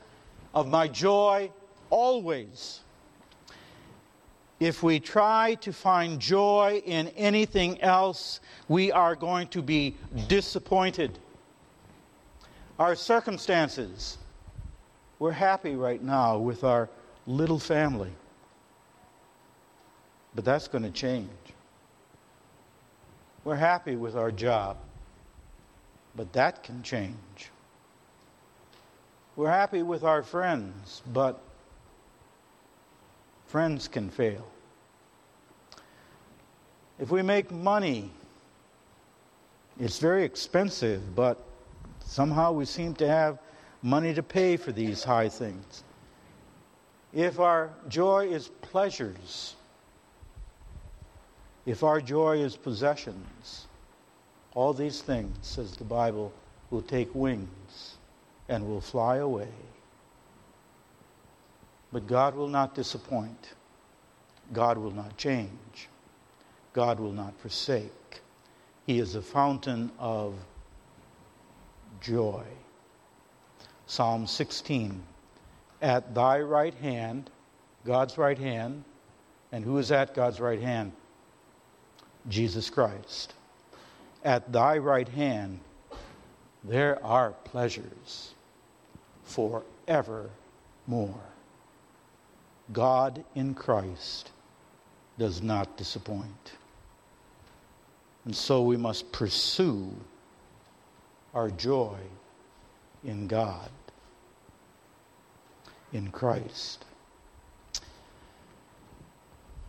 of 0.54 0.68
my 0.68 0.88
joy 0.88 1.50
always. 1.90 2.82
If 4.60 4.84
we 4.84 5.00
try 5.00 5.56
to 5.62 5.74
find 5.74 6.20
joy 6.20 6.84
in 6.86 7.08
anything 7.10 7.82
else, 7.82 8.42
we 8.68 8.92
are 8.92 9.16
going 9.16 9.48
to 9.48 9.62
be 9.64 9.96
disappointed. 10.28 11.18
Our 12.78 12.96
circumstances, 12.96 14.20
we're 15.18 15.32
happy 15.32 15.76
right 15.76 16.02
now 16.02 16.38
with 16.38 16.64
our 16.64 16.90
little 17.26 17.60
family. 17.60 18.12
But 20.36 20.46
that's 20.46 20.68
going 20.68 20.84
to 20.84 20.92
change. 20.92 21.30
We're 23.44 23.56
happy 23.56 23.96
with 23.96 24.16
our 24.16 24.32
job. 24.32 24.78
But 26.16 26.34
that 26.34 26.64
can 26.64 26.84
change. 26.84 27.52
We're 29.36 29.50
happy 29.50 29.82
with 29.82 30.04
our 30.04 30.24
friends, 30.24 31.02
but 31.14 31.42
friends 33.48 33.88
can 33.88 34.10
fail. 34.10 34.46
If 37.00 37.10
we 37.10 37.22
make 37.22 37.50
money, 37.50 38.12
it's 39.80 39.98
very 40.00 40.24
expensive, 40.24 41.16
but 41.16 41.44
somehow 42.06 42.52
we 42.52 42.66
seem 42.66 42.94
to 42.96 43.08
have 43.08 43.40
money 43.82 44.14
to 44.14 44.22
pay 44.22 44.58
for 44.58 44.72
these 44.72 45.04
high 45.04 45.30
things. 45.30 45.84
If 47.14 47.40
our 47.40 47.72
joy 47.88 48.28
is 48.28 48.50
pleasures, 48.62 49.56
if 51.66 51.84
our 51.84 52.02
joy 52.02 52.38
is 52.38 52.56
possessions, 52.56 53.68
all 54.54 54.74
these 54.74 55.02
things, 55.02 55.36
says 55.42 55.76
the 55.76 55.84
Bible, 55.84 56.34
will 56.70 56.82
take 56.82 57.14
wings 57.14 57.96
and 58.50 58.68
will 58.68 58.82
fly 58.82 59.18
away. 59.18 59.48
But 61.92 62.08
God 62.08 62.36
will 62.36 62.48
not 62.48 62.74
disappoint. 62.74 63.54
God 64.54 64.78
will 64.78 64.92
not 64.92 65.18
change. 65.18 65.90
God 66.74 67.00
will 67.00 67.12
not 67.12 67.38
forsake. 67.40 68.22
He 68.88 69.00
is 69.00 69.16
a 69.16 69.22
fountain 69.22 69.92
of 70.00 70.34
joy. 72.02 72.44
Psalm 73.86 74.26
16. 74.26 75.02
At 75.82 76.16
thy 76.16 76.40
right 76.40 76.74
hand, 76.76 77.30
God's 77.86 78.18
right 78.18 78.38
hand, 78.38 78.84
and 79.52 79.66
who 79.66 79.78
is 79.78 79.92
at 79.92 80.14
God's 80.14 80.40
right 80.40 80.62
hand? 80.62 80.94
Jesus 82.30 82.70
Christ. 82.70 83.34
At 84.24 84.52
thy 84.52 84.78
right 84.78 85.08
hand, 85.08 85.60
there 86.64 87.04
are 87.04 87.32
pleasures 87.44 88.34
forevermore. 89.24 90.30
God 92.72 93.24
in 93.36 93.54
Christ 93.54 94.32
does 95.18 95.42
not 95.42 95.76
disappoint. 95.78 96.54
And 98.26 98.36
so 98.36 98.62
we 98.62 98.78
must 98.78 99.12
pursue 99.12 99.92
our 101.34 101.50
joy 101.50 101.98
in 103.04 103.28
God, 103.28 103.70
in 105.92 106.12
Christ. 106.12 106.86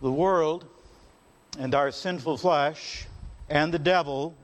The 0.01 0.11
world 0.11 0.65
and 1.59 1.75
our 1.75 1.91
sinful 1.91 2.37
flesh 2.37 3.05
and 3.49 3.73
the 3.73 3.79
devil 3.79 4.35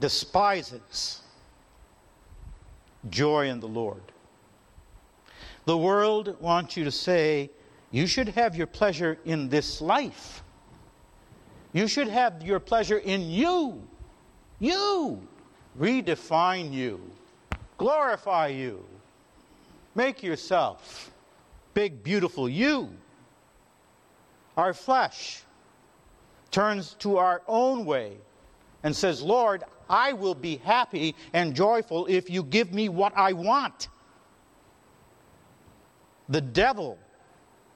despises 0.00 1.20
joy 3.10 3.48
in 3.48 3.60
the 3.60 3.68
Lord. 3.68 4.02
The 5.64 5.76
world 5.76 6.36
wants 6.40 6.76
you 6.76 6.84
to 6.84 6.90
say, 6.90 7.50
you 7.90 8.06
should 8.06 8.28
have 8.28 8.56
your 8.56 8.66
pleasure 8.66 9.18
in 9.24 9.48
this 9.48 9.80
life. 9.80 10.42
You 11.72 11.86
should 11.86 12.08
have 12.08 12.42
your 12.42 12.60
pleasure 12.60 12.98
in 12.98 13.30
you. 13.30 13.82
You. 14.58 15.26
Redefine 15.78 16.72
you. 16.72 17.00
Glorify 17.76 18.48
you. 18.48 18.84
Make 19.94 20.22
yourself 20.22 21.10
big, 21.74 22.02
beautiful 22.02 22.48
you. 22.48 22.90
Our 24.58 24.74
flesh 24.74 25.42
turns 26.50 26.94
to 26.98 27.16
our 27.16 27.42
own 27.46 27.84
way 27.84 28.16
and 28.82 28.94
says, 28.94 29.22
Lord, 29.22 29.62
I 29.88 30.12
will 30.12 30.34
be 30.34 30.56
happy 30.56 31.14
and 31.32 31.54
joyful 31.54 32.06
if 32.06 32.28
you 32.28 32.42
give 32.42 32.74
me 32.74 32.88
what 32.88 33.16
I 33.16 33.32
want. 33.34 33.88
The 36.28 36.40
devil 36.40 36.98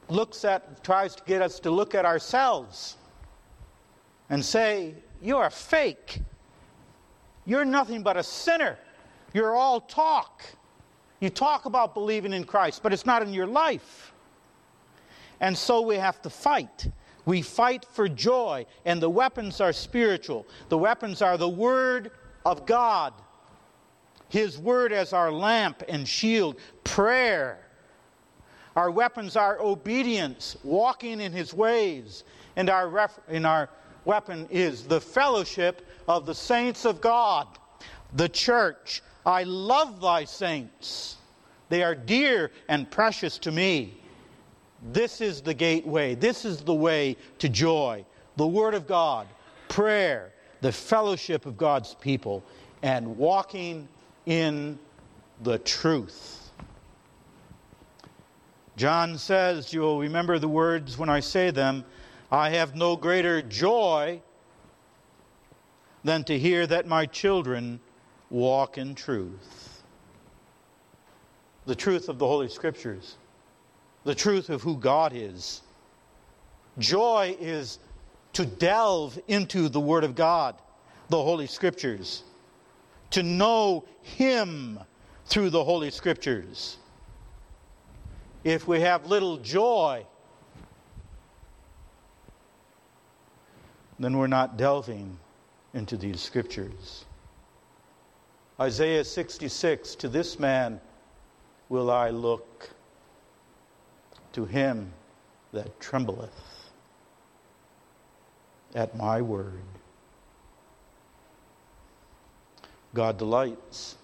looks 0.09 0.45
at, 0.45 0.83
tries 0.83 1.15
to 1.15 1.23
get 1.25 1.41
us 1.41 1.61
to 1.61 1.71
look 1.71 1.95
at 1.95 2.05
ourselves 2.05 2.97
and 4.29 4.45
say, 4.45 4.97
You're 5.23 5.47
a 5.47 5.51
fake. 5.51 6.21
You're 7.47 7.65
nothing 7.65 8.03
but 8.03 8.17
a 8.17 8.25
sinner. 8.25 8.77
You're 9.33 9.55
all 9.55 9.81
talk. 9.81 10.43
You 11.21 11.31
talk 11.31 11.65
about 11.65 11.95
believing 11.95 12.33
in 12.33 12.43
Christ, 12.43 12.83
but 12.83 12.93
it's 12.93 13.07
not 13.07 13.23
in 13.23 13.33
your 13.33 13.47
life. 13.47 14.12
And 15.43 15.59
so 15.59 15.81
we 15.83 15.97
have 15.97 16.23
to 16.23 16.31
fight. 16.31 16.87
We 17.27 17.43
fight 17.43 17.85
for 17.85 18.09
joy, 18.09 18.65
and 18.85 19.03
the 19.03 19.11
weapons 19.11 19.61
are 19.61 19.73
spiritual. 19.73 20.47
The 20.71 20.79
weapons 20.79 21.21
are 21.21 21.37
the 21.37 21.49
Word 21.49 22.13
of 22.47 22.65
God, 22.65 23.13
His 24.29 24.59
Word 24.59 24.93
as 24.93 25.13
our 25.13 25.33
lamp 25.33 25.83
and 25.89 26.07
shield, 26.07 26.59
prayer. 26.85 27.59
Our 28.77 28.91
weapons 28.91 29.37
are 29.37 29.61
obedience, 29.61 30.57
walking 30.63 31.21
in 31.21 31.33
His 31.33 31.53
ways, 31.53 32.23
and 32.57 32.71
our, 32.71 32.89
ref- 32.89 33.21
and 33.29 33.45
our 33.45 33.69
weapon 34.05 34.47
is 34.49 34.85
the 34.85 35.01
fellowship 35.01 35.87
of 36.07 36.25
the 36.25 36.35
saints 36.35 36.85
of 36.85 37.01
God, 37.01 37.49
the 38.15 38.29
church. 38.29 39.03
I 39.27 39.43
love 39.43 40.01
thy 40.01 40.25
saints. 40.25 41.17
They 41.69 41.83
are 41.83 41.95
dear 41.97 42.53
and 42.69 42.89
precious 42.91 43.39
to 43.39 43.51
me. 43.53 44.02
This 44.91 45.21
is 45.21 45.43
the 45.43 45.55
gateway. 45.55 46.15
This 46.15 46.45
is 46.45 46.61
the 46.61 46.75
way 46.75 47.17
to 47.39 47.49
joy. 47.49 48.05
The 48.37 48.47
Word 48.47 48.75
of 48.75 48.87
God, 48.87 49.29
prayer, 49.69 50.33
the 50.61 50.73
fellowship 50.73 51.47
of 51.47 51.57
God's 51.57 51.95
people, 51.95 52.43
and 52.83 53.17
walking 53.17 53.89
in 54.27 54.79
the 55.43 55.59
truth. 55.59 56.51
John 58.77 59.19
says, 59.19 59.73
you 59.73 59.81
will 59.81 60.01
remember 60.01 60.39
the 60.39 60.49
words 60.49 60.97
when 60.99 61.09
I 61.09 61.21
say 61.21 61.51
them 61.51 61.85
I 62.31 62.51
have 62.51 62.75
no 62.75 62.97
greater 62.97 63.43
joy 63.43 64.23
than 66.03 66.25
to 66.25 66.39
hear 66.39 66.67
that 66.67 66.87
my 66.87 67.07
children 67.07 67.79
walk 68.31 68.79
in 68.79 68.95
truth. 68.95 69.83
The 71.67 71.75
truth 71.75 72.09
of 72.09 72.19
the 72.19 72.27
Holy 72.27 72.49
Scriptures 72.49 73.17
the 74.05 74.15
truth 74.15 74.51
of 74.51 74.63
who 74.63 74.77
God 74.77 75.13
is. 75.15 75.63
Joy 76.79 77.37
is 77.41 77.79
to 78.33 78.47
delve 78.47 79.19
into 79.29 79.69
the 79.69 79.81
Word 79.81 80.05
of 80.05 80.15
God, 80.15 80.57
the 81.09 81.23
Holy 81.23 81.47
Scriptures, 81.47 82.23
to 83.11 83.23
know 83.23 83.85
Him 84.03 84.79
through 85.27 85.51
the 85.51 85.63
Holy 85.63 85.91
Scriptures. 85.91 86.79
If 88.45 88.67
we 88.67 88.81
have 88.81 89.07
little 89.07 89.37
joy, 89.37 90.05
then 93.99 94.17
we're 94.17 94.27
not 94.27 94.57
delving 94.57 95.17
into 95.75 95.97
these 95.97 96.21
Scriptures. 96.21 97.05
Isaiah 98.59 99.05
66 99.05 99.95
To 99.97 100.09
this 100.09 100.39
man 100.39 100.81
will 101.69 101.91
I 101.91 102.11
look 102.11 102.71
to 104.33 104.45
him 104.45 104.93
that 105.53 105.81
trembleth 105.81 106.71
at 108.75 108.97
my 108.97 109.21
word. 109.21 109.61
God 112.95 113.19
delights 113.19 113.97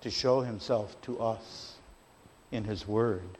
to 0.00 0.10
show 0.10 0.40
himself 0.40 1.00
to 1.02 1.18
us 1.20 1.74
in 2.52 2.64
his 2.64 2.86
word. 2.86 3.38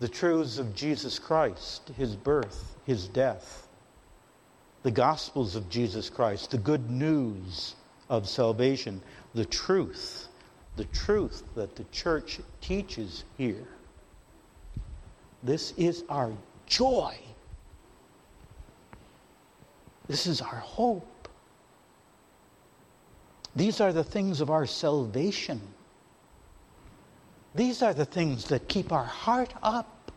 The 0.00 0.08
truths 0.08 0.58
of 0.58 0.74
Jesus 0.74 1.18
Christ, 1.18 1.90
his 1.96 2.16
birth, 2.16 2.76
his 2.84 3.06
death, 3.06 3.68
the 4.82 4.90
gospels 4.90 5.54
of 5.54 5.68
Jesus 5.68 6.10
Christ, 6.10 6.50
the 6.50 6.58
good 6.58 6.90
news 6.90 7.76
of 8.08 8.28
salvation, 8.28 9.00
the 9.34 9.44
truth 9.44 10.28
the 10.76 10.84
truth 10.86 11.42
that 11.54 11.76
the 11.76 11.84
church 11.84 12.40
teaches 12.60 13.24
here. 13.36 13.66
This 15.42 15.74
is 15.76 16.04
our 16.08 16.32
joy. 16.66 17.16
This 20.06 20.26
is 20.26 20.40
our 20.40 20.48
hope. 20.48 21.28
These 23.54 23.80
are 23.80 23.92
the 23.92 24.04
things 24.04 24.40
of 24.40 24.50
our 24.50 24.66
salvation. 24.66 25.60
These 27.54 27.82
are 27.82 27.92
the 27.92 28.06
things 28.06 28.46
that 28.46 28.68
keep 28.68 28.92
our 28.92 29.04
heart 29.04 29.52
up. 29.62 30.10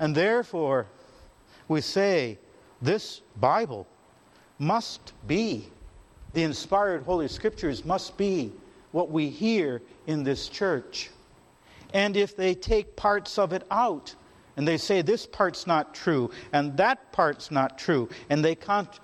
And 0.00 0.14
therefore, 0.14 0.86
we 1.68 1.80
say 1.80 2.38
this 2.82 3.20
Bible 3.36 3.86
must 4.58 5.12
be 5.26 5.68
the 6.34 6.42
inspired 6.42 7.04
Holy 7.04 7.28
Scriptures 7.28 7.84
must 7.84 8.16
be 8.16 8.52
what 8.92 9.10
we 9.10 9.30
hear 9.30 9.80
in 10.06 10.24
this 10.24 10.48
church. 10.48 11.10
And 11.92 12.16
if 12.16 12.36
they 12.36 12.54
take 12.54 12.96
parts 12.96 13.38
of 13.38 13.52
it 13.52 13.64
out, 13.70 14.14
and 14.56 14.66
they 14.66 14.76
say 14.76 15.02
this 15.02 15.26
part's 15.26 15.66
not 15.66 15.94
true 15.94 16.30
and 16.52 16.76
that 16.76 17.10
part's 17.12 17.50
not 17.50 17.78
true, 17.78 18.08
and 18.30 18.44
they 18.44 18.56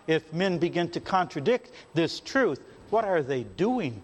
if 0.06 0.32
men 0.32 0.58
begin 0.58 0.88
to 0.90 1.00
contradict 1.00 1.70
this 1.94 2.20
truth, 2.20 2.60
what 2.90 3.04
are 3.04 3.22
they 3.22 3.44
doing? 3.44 4.02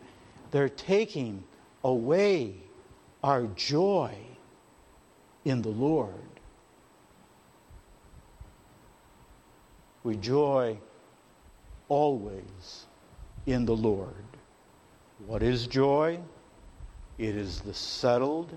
They're 0.50 0.68
taking 0.68 1.44
away 1.84 2.54
our 3.22 3.46
joy 3.56 4.14
in 5.44 5.62
the 5.62 5.68
Lord. 5.68 6.14
We 10.04 10.16
joy 10.16 10.78
always 11.88 12.86
in 13.46 13.64
the 13.64 13.76
Lord. 13.76 14.12
What 15.26 15.42
is 15.42 15.66
joy? 15.66 16.18
It 17.18 17.36
is 17.36 17.60
the 17.60 17.74
settled 17.74 18.56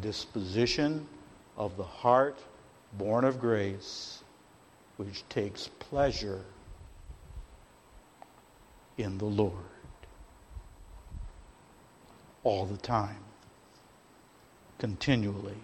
disposition 0.00 1.06
of 1.56 1.76
the 1.76 1.84
heart 1.84 2.38
born 2.94 3.24
of 3.24 3.40
grace, 3.40 4.24
which 4.96 5.28
takes 5.28 5.68
pleasure 5.78 6.44
in 8.98 9.18
the 9.18 9.26
Lord 9.26 9.54
all 12.42 12.66
the 12.66 12.76
time, 12.78 13.22
continually. 14.78 15.56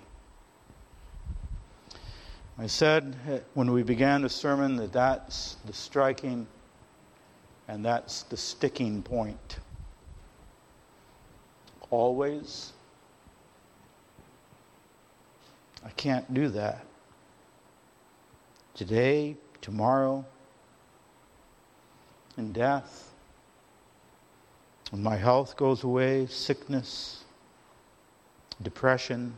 I 2.58 2.66
said 2.66 3.16
eh, 3.28 3.40
when 3.54 3.72
we 3.72 3.82
began 3.82 4.22
the 4.22 4.28
sermon 4.28 4.76
that 4.76 4.92
that's 4.92 5.56
the 5.66 5.72
striking 5.72 6.46
and 7.68 7.84
that's 7.84 8.22
the 8.24 8.36
sticking 8.36 9.02
point. 9.02 9.58
Always. 11.90 12.72
I 15.84 15.90
can't 15.90 16.32
do 16.34 16.48
that. 16.48 16.84
Today, 18.74 19.36
tomorrow, 19.60 20.24
in 22.36 22.52
death, 22.52 23.12
when 24.90 25.02
my 25.02 25.16
health 25.16 25.56
goes 25.56 25.82
away, 25.84 26.26
sickness, 26.26 27.24
depression, 28.62 29.32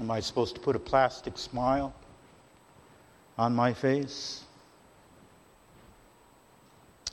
am 0.00 0.10
I 0.10 0.20
supposed 0.20 0.54
to 0.54 0.60
put 0.60 0.76
a 0.76 0.78
plastic 0.78 1.36
smile 1.36 1.92
on 3.36 3.54
my 3.54 3.72
face? 3.72 4.44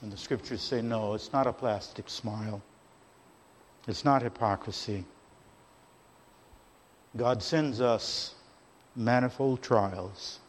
And 0.01 0.11
the 0.11 0.17
scriptures 0.17 0.61
say, 0.61 0.81
no, 0.81 1.13
it's 1.13 1.31
not 1.31 1.47
a 1.47 1.53
plastic 1.53 2.09
smile. 2.09 2.61
It's 3.87 4.03
not 4.03 4.21
hypocrisy. 4.21 5.05
God 7.15 7.41
sends 7.41 7.79
us 7.79 8.35
manifold 8.95 9.61
trials. 9.61 10.39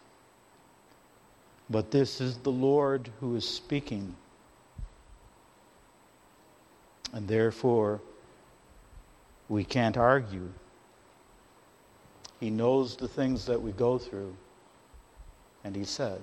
But 1.70 1.90
this 1.90 2.20
is 2.20 2.38
the 2.38 2.50
Lord 2.50 3.10
who 3.20 3.36
is 3.36 3.48
speaking. 3.48 4.14
And 7.12 7.28
therefore, 7.28 8.00
we 9.48 9.64
can't 9.64 9.96
argue. 9.96 10.52
He 12.40 12.50
knows 12.50 12.96
the 12.96 13.08
things 13.08 13.46
that 13.46 13.60
we 13.60 13.72
go 13.72 13.98
through. 13.98 14.36
And 15.64 15.74
He 15.74 15.84
says, 15.84 16.20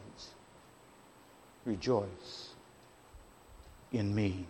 Rejoice 1.65 2.42
in 3.93 4.13
me. 4.13 4.45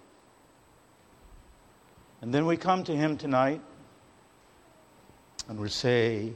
And 2.21 2.33
then 2.33 2.45
we 2.45 2.55
come 2.55 2.83
to 2.85 2.95
Him 2.95 3.17
tonight 3.17 3.61
and 5.49 5.59
we 5.59 5.69
say, 5.69 6.31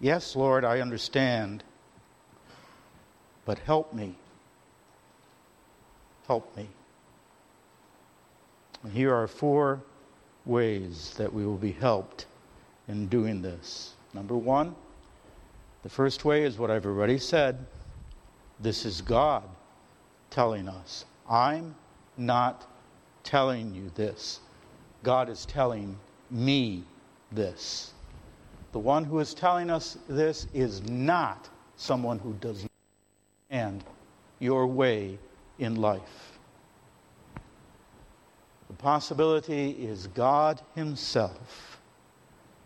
Yes, 0.00 0.34
Lord, 0.34 0.64
I 0.64 0.80
understand, 0.80 1.62
but 3.44 3.58
help 3.58 3.92
me. 3.92 4.16
Help 6.26 6.56
me. 6.56 6.68
And 8.82 8.92
here 8.92 9.14
are 9.14 9.28
four 9.28 9.80
ways 10.44 11.14
that 11.18 11.32
we 11.32 11.46
will 11.46 11.56
be 11.56 11.70
helped 11.70 12.26
in 12.88 13.06
doing 13.06 13.42
this. 13.42 13.94
Number 14.12 14.36
one, 14.36 14.74
the 15.84 15.88
first 15.88 16.24
way 16.24 16.42
is 16.42 16.58
what 16.58 16.70
I've 16.70 16.86
already 16.86 17.18
said. 17.18 17.64
This 18.58 18.84
is 18.84 19.00
God 19.00 19.44
telling 20.32 20.66
us. 20.66 21.04
I'm 21.28 21.74
not 22.16 22.66
telling 23.22 23.74
you 23.74 23.90
this. 23.94 24.40
God 25.02 25.28
is 25.28 25.46
telling 25.46 25.96
me 26.30 26.84
this. 27.30 27.92
The 28.72 28.78
one 28.78 29.04
who 29.04 29.18
is 29.18 29.34
telling 29.34 29.70
us 29.70 29.98
this 30.08 30.46
is 30.54 30.82
not 30.88 31.48
someone 31.76 32.18
who 32.18 32.32
does 32.34 32.62
not 32.62 32.70
understand 33.50 33.84
your 34.38 34.66
way 34.66 35.18
in 35.58 35.76
life. 35.76 36.38
The 38.68 38.74
possibility 38.74 39.72
is 39.72 40.06
God 40.08 40.62
Himself. 40.74 41.80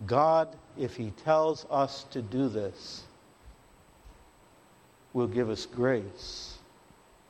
God, 0.06 0.54
if 0.78 0.94
He 0.94 1.10
tells 1.24 1.66
us 1.68 2.04
to 2.10 2.22
do 2.22 2.48
this, 2.48 3.02
will 5.12 5.26
give 5.26 5.50
us 5.50 5.66
grace 5.66 6.55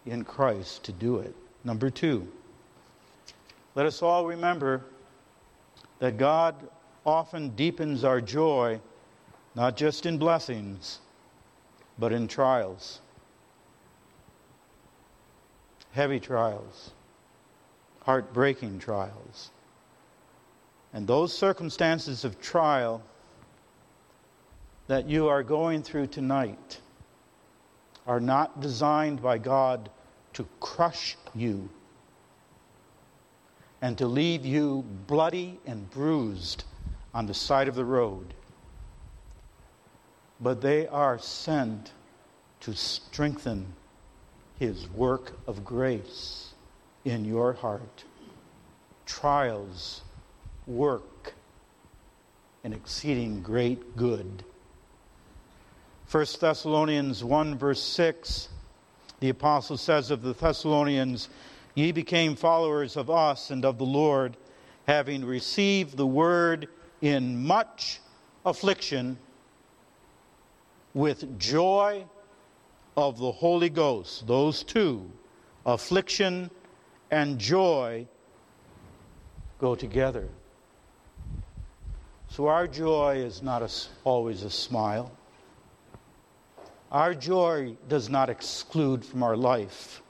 in 0.07 0.25
Christ 0.25 0.85
to 0.85 0.93
do 0.93 1.19
it. 1.19 1.35
Number 1.65 1.91
two, 1.91 2.27
let 3.75 3.87
us 3.87 4.03
all 4.03 4.27
remember 4.27 4.83
that 5.99 6.17
God 6.17 6.55
often 7.05 7.51
deepens 7.51 8.05
our 8.05 8.21
joy, 8.21 8.81
not 9.55 9.77
just 9.77 10.07
in 10.07 10.19
blessings, 10.19 11.01
but 11.99 12.13
in 12.13 12.29
trials. 12.29 13.01
Heavy 15.93 16.21
trials, 16.21 16.93
heartbreaking 18.03 18.79
trials. 18.79 19.51
And 20.93 21.07
those 21.07 21.37
circumstances 21.37 22.25
of 22.25 22.41
trial 22.41 23.03
that 24.87 25.09
you 25.09 25.29
are 25.29 25.43
going 25.43 25.83
through 25.83 26.07
tonight 26.07 26.81
are 28.07 28.21
not 28.21 28.61
designed 28.61 29.21
by 29.21 29.39
God 29.39 29.91
to 30.37 30.47
crush 30.61 31.17
you 31.35 31.67
and 33.81 33.97
to 33.97 34.07
leave 34.07 34.45
you 34.45 34.85
bloody 35.07 35.59
and 35.65 35.91
bruised 35.91 36.65
on 37.15 37.25
the 37.25 37.33
side 37.33 37.69
of 37.69 37.75
the 37.75 37.85
road. 37.87 38.35
But 40.39 40.61
they 40.61 40.87
are 40.89 41.19
sent 41.19 41.93
to 42.61 42.75
strengthen 42.75 43.73
His 44.59 44.91
work 44.91 45.33
of 45.47 45.65
grace 45.65 46.53
in 47.07 47.25
your 47.25 47.55
heart. 47.55 48.05
Trials 49.07 50.03
work 50.67 51.33
an 52.63 52.75
exceeding 52.75 53.41
great 53.41 53.97
good. 53.97 54.45
1 56.11 56.27
Thessalonians 56.41 57.25
1, 57.25 57.57
verse 57.57 57.83
6 57.83 58.51
the 59.21 59.29
apostle 59.31 59.77
says 59.77 60.11
of 60.11 60.23
the 60.23 60.35
Thessalonians, 60.35 61.29
Ye 61.75 61.93
became 61.93 62.37
followers 62.37 62.97
of 62.97 63.11
us 63.11 63.51
and 63.51 63.65
of 63.65 63.79
the 63.79 63.85
Lord, 63.85 64.37
having 64.87 65.25
received 65.25 65.97
the 65.97 66.07
word 66.07 66.69
in 67.03 67.47
much 67.47 68.01
affliction 68.45 69.19
with 70.95 71.39
joy 71.39 72.05
of 72.97 73.19
the 73.19 73.31
Holy 73.31 73.69
Ghost. 73.69 74.27
Those 74.27 74.63
two, 74.63 75.11
affliction 75.67 76.51
and 77.11 77.39
joy, 77.39 78.07
go 79.59 79.75
together. 79.75 80.29
So 82.29 82.49
our 82.49 82.67
joy 82.67 83.17
is 83.17 83.43
not 83.43 83.63
a, 83.63 83.71
always 84.05 84.43
a 84.43 84.51
smile. 84.51 85.11
Our 86.93 87.15
joy 87.15 87.77
does 87.89 88.09
not 88.09 88.31
exclude 88.31 89.05
from 89.05 89.23
our 89.23 89.37
life 89.37 90.03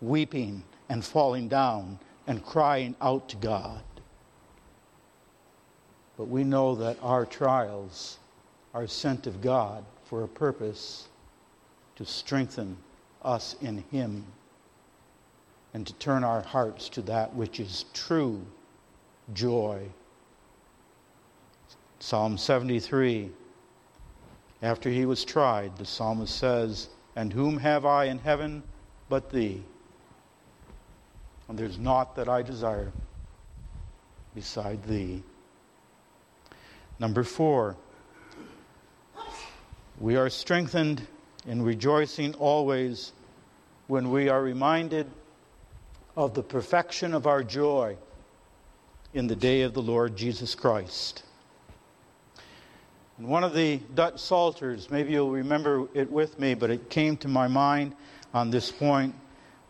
weeping 0.00 0.62
and 0.88 1.04
falling 1.04 1.48
down 1.48 1.98
and 2.26 2.44
crying 2.44 2.94
out 3.00 3.28
to 3.30 3.36
God. 3.36 3.82
But 6.16 6.28
we 6.28 6.44
know 6.44 6.74
that 6.76 6.98
our 7.02 7.26
trials 7.26 8.18
are 8.74 8.86
sent 8.86 9.26
of 9.26 9.40
God 9.40 9.84
for 10.04 10.22
a 10.22 10.28
purpose 10.28 11.08
to 11.96 12.04
strengthen 12.04 12.76
us 13.22 13.56
in 13.60 13.84
Him 13.90 14.24
and 15.74 15.86
to 15.86 15.92
turn 15.94 16.22
our 16.22 16.42
hearts 16.42 16.88
to 16.90 17.02
that 17.02 17.34
which 17.34 17.60
is 17.60 17.84
true 17.92 18.40
joy. 19.34 19.82
Psalm 21.98 22.38
73 22.38 23.30
after 24.62 24.90
he 24.90 25.06
was 25.06 25.24
tried, 25.24 25.76
the 25.76 25.84
psalmist 25.84 26.36
says, 26.36 26.88
And 27.14 27.32
whom 27.32 27.58
have 27.58 27.84
I 27.84 28.06
in 28.06 28.18
heaven 28.18 28.62
but 29.08 29.30
thee? 29.30 29.62
And 31.48 31.58
there's 31.58 31.78
naught 31.78 32.16
that 32.16 32.28
I 32.28 32.42
desire 32.42 32.92
beside 34.34 34.82
thee. 34.84 35.22
Number 36.98 37.22
four, 37.22 37.76
we 40.00 40.16
are 40.16 40.28
strengthened 40.28 41.06
in 41.46 41.62
rejoicing 41.62 42.34
always 42.34 43.12
when 43.86 44.10
we 44.10 44.28
are 44.28 44.42
reminded 44.42 45.06
of 46.16 46.34
the 46.34 46.42
perfection 46.42 47.14
of 47.14 47.26
our 47.26 47.42
joy 47.42 47.96
in 49.14 49.28
the 49.28 49.36
day 49.36 49.62
of 49.62 49.72
the 49.72 49.82
Lord 49.82 50.16
Jesus 50.16 50.54
Christ. 50.54 51.22
One 53.18 53.42
of 53.42 53.52
the 53.52 53.78
Dutch 53.96 54.20
Psalters, 54.20 54.92
maybe 54.92 55.10
you'll 55.10 55.32
remember 55.32 55.88
it 55.92 56.08
with 56.08 56.38
me, 56.38 56.54
but 56.54 56.70
it 56.70 56.88
came 56.88 57.16
to 57.18 57.28
my 57.28 57.48
mind 57.48 57.96
on 58.32 58.50
this 58.50 58.70
point 58.70 59.12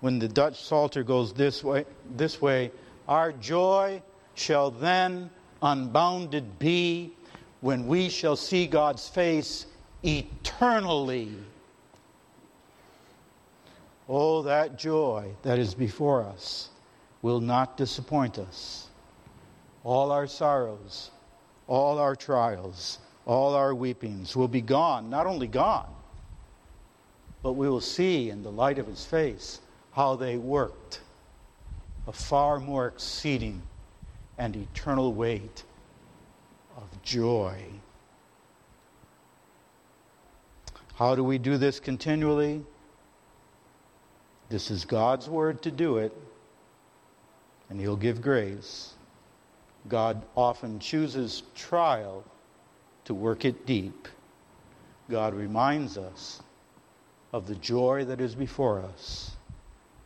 when 0.00 0.18
the 0.18 0.28
Dutch 0.28 0.62
Psalter 0.62 1.02
goes 1.02 1.32
this 1.32 1.64
way, 1.64 1.86
this 2.14 2.42
way 2.42 2.70
Our 3.08 3.32
joy 3.32 4.02
shall 4.34 4.70
then 4.70 5.30
unbounded 5.62 6.58
be 6.58 7.14
when 7.62 7.86
we 7.86 8.10
shall 8.10 8.36
see 8.36 8.66
God's 8.66 9.08
face 9.08 9.64
eternally. 10.04 11.32
Oh, 14.10 14.42
that 14.42 14.78
joy 14.78 15.32
that 15.42 15.58
is 15.58 15.74
before 15.74 16.22
us 16.22 16.68
will 17.22 17.40
not 17.40 17.78
disappoint 17.78 18.38
us. 18.38 18.88
All 19.84 20.12
our 20.12 20.26
sorrows, 20.26 21.10
all 21.66 21.98
our 21.98 22.14
trials, 22.14 22.98
all 23.28 23.54
our 23.54 23.74
weepings 23.74 24.34
will 24.34 24.48
be 24.48 24.62
gone, 24.62 25.10
not 25.10 25.26
only 25.26 25.46
gone, 25.46 25.94
but 27.42 27.52
we 27.52 27.68
will 27.68 27.80
see 27.80 28.30
in 28.30 28.42
the 28.42 28.50
light 28.50 28.78
of 28.78 28.86
his 28.86 29.04
face 29.04 29.60
how 29.92 30.16
they 30.16 30.38
worked 30.38 31.00
a 32.06 32.12
far 32.12 32.58
more 32.58 32.88
exceeding 32.88 33.60
and 34.38 34.56
eternal 34.56 35.12
weight 35.12 35.62
of 36.78 37.02
joy. 37.02 37.62
How 40.94 41.14
do 41.14 41.22
we 41.22 41.36
do 41.36 41.58
this 41.58 41.78
continually? 41.78 42.64
This 44.48 44.70
is 44.70 44.86
God's 44.86 45.28
word 45.28 45.60
to 45.62 45.70
do 45.70 45.98
it, 45.98 46.16
and 47.68 47.78
He'll 47.78 47.94
give 47.94 48.22
grace. 48.22 48.94
God 49.86 50.22
often 50.34 50.80
chooses 50.80 51.42
trial 51.54 52.24
to 53.08 53.14
work 53.14 53.46
it 53.46 53.64
deep. 53.64 54.06
God 55.08 55.32
reminds 55.32 55.96
us 55.96 56.42
of 57.32 57.46
the 57.46 57.54
joy 57.54 58.04
that 58.04 58.20
is 58.20 58.34
before 58.34 58.80
us. 58.82 59.30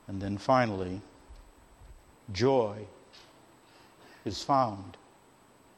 And 0.07 0.23
then 0.23 0.39
finally, 0.39 1.01
joy 2.33 2.77
is 4.25 4.41
found 4.41 4.97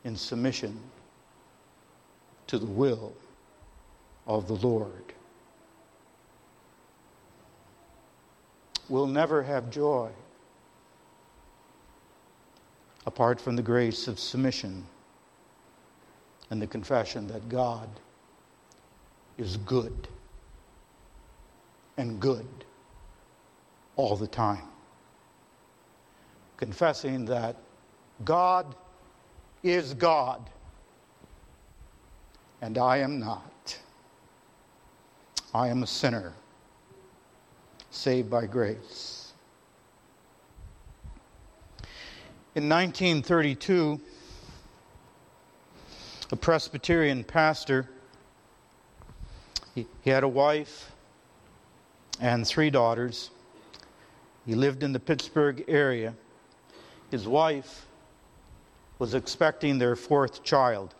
in 0.04 0.16
submission 0.16 0.78
to 2.46 2.58
the 2.58 2.66
will 2.66 3.14
of 4.26 4.46
the 4.46 4.56
Lord. 4.56 5.14
We'll 8.90 9.06
never 9.06 9.42
have 9.42 9.70
joy 9.70 10.10
apart 13.06 13.40
from 13.40 13.56
the 13.56 13.62
grace 13.62 14.08
of 14.08 14.18
submission 14.18 14.84
and 16.54 16.62
the 16.62 16.68
confession 16.68 17.26
that 17.26 17.48
God 17.48 17.88
is 19.38 19.56
good 19.56 20.06
and 21.96 22.20
good 22.20 22.46
all 23.96 24.14
the 24.14 24.28
time. 24.28 24.62
Confessing 26.56 27.24
that 27.24 27.56
God 28.24 28.72
is 29.64 29.94
God 29.94 30.48
and 32.62 32.78
I 32.78 32.98
am 32.98 33.18
not. 33.18 33.76
I 35.52 35.66
am 35.66 35.82
a 35.82 35.88
sinner 35.88 36.34
saved 37.90 38.30
by 38.30 38.46
grace. 38.46 39.32
In 42.54 42.68
1932, 42.68 44.00
a 46.34 46.36
Presbyterian 46.36 47.22
pastor, 47.22 47.88
he, 49.72 49.86
he 50.02 50.10
had 50.10 50.24
a 50.24 50.28
wife 50.28 50.90
and 52.20 52.44
three 52.44 52.70
daughters. 52.70 53.30
He 54.44 54.56
lived 54.56 54.82
in 54.82 54.92
the 54.92 54.98
Pittsburgh 54.98 55.64
area. 55.68 56.12
His 57.12 57.28
wife 57.28 57.86
was 58.98 59.14
expecting 59.14 59.78
their 59.78 59.94
fourth 59.94 60.42
child. 60.42 60.96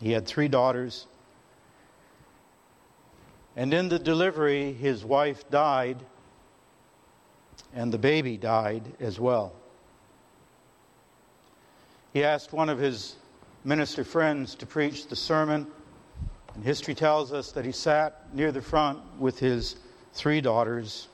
He 0.00 0.12
had 0.12 0.26
three 0.26 0.48
daughters 0.48 1.06
and 3.54 3.74
in 3.74 3.90
the 3.90 3.98
delivery, 3.98 4.72
his 4.72 5.04
wife 5.04 5.50
died, 5.50 5.98
and 7.74 7.92
the 7.92 7.98
baby 7.98 8.38
died 8.38 8.94
as 8.98 9.20
well. 9.20 9.52
He 12.14 12.24
asked 12.24 12.54
one 12.54 12.70
of 12.70 12.78
his 12.78 13.17
minister 13.64 14.04
friends 14.04 14.54
to 14.56 14.66
preach 14.66 15.06
the 15.08 15.16
sermon, 15.16 15.66
and 16.54 16.64
history 16.64 16.94
tells 16.94 17.32
us 17.32 17.52
that 17.52 17.64
he 17.64 17.72
sat 17.72 18.34
near 18.34 18.52
the 18.52 18.62
front 18.62 18.98
with 19.18 19.38
his 19.38 19.76
three 20.12 20.40
daughters. 20.40 21.08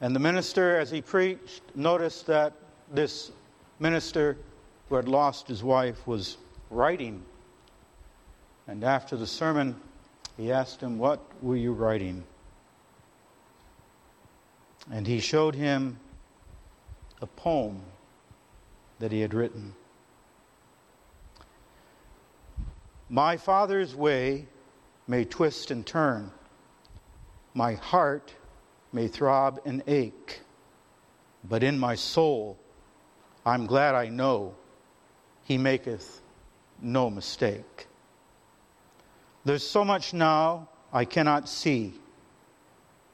And 0.00 0.14
the 0.14 0.20
minister, 0.20 0.78
as 0.78 0.90
he 0.90 1.00
preached, 1.00 1.62
noticed 1.74 2.26
that 2.26 2.52
this 2.92 3.30
minister 3.78 4.36
who 4.88 4.96
had 4.96 5.08
lost 5.08 5.48
his 5.48 5.62
wife 5.62 6.06
was 6.06 6.36
writing. 6.70 7.22
And 8.66 8.84
after 8.84 9.16
the 9.16 9.26
sermon, 9.26 9.76
he 10.36 10.52
asked 10.52 10.80
him, 10.80 10.98
What 10.98 11.20
were 11.42 11.56
you 11.56 11.72
writing? 11.72 12.24
And 14.90 15.06
he 15.06 15.18
showed 15.18 15.54
him 15.54 15.98
a 17.20 17.26
poem 17.26 17.80
that 18.98 19.12
he 19.12 19.20
had 19.20 19.34
written. 19.34 19.74
My 23.08 23.36
father's 23.36 23.94
way 23.94 24.46
may 25.06 25.24
twist 25.24 25.70
and 25.70 25.86
turn, 25.86 26.32
my 27.54 27.74
heart 27.74 28.34
may 28.92 29.06
throb 29.06 29.60
and 29.64 29.82
ache, 29.86 30.40
but 31.44 31.62
in 31.62 31.78
my 31.78 31.94
soul 31.94 32.58
I'm 33.44 33.66
glad 33.66 33.94
I 33.94 34.08
know 34.08 34.54
he 35.44 35.56
maketh 35.56 36.20
no 36.82 37.08
mistake. 37.08 37.86
There's 39.44 39.66
so 39.66 39.84
much 39.84 40.12
now 40.12 40.68
I 40.92 41.04
cannot 41.04 41.48
see, 41.48 41.94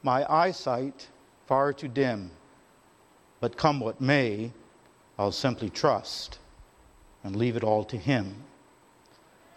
my 0.01 0.25
eyesight 0.31 1.07
far 1.45 1.71
too 1.71 1.87
dim. 1.87 2.31
But 3.39 3.57
come 3.57 3.79
what 3.79 4.01
may, 4.01 4.51
I'll 5.19 5.31
simply 5.31 5.69
trust 5.69 6.39
and 7.23 7.35
leave 7.35 7.55
it 7.55 7.63
all 7.63 7.83
to 7.85 7.97
Him. 7.97 8.35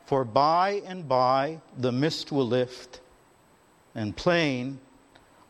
For 0.06 0.24
by 0.24 0.82
and 0.86 1.08
by 1.08 1.60
the 1.76 1.92
mist 1.92 2.30
will 2.32 2.46
lift, 2.46 3.00
and 3.94 4.16
plain 4.16 4.78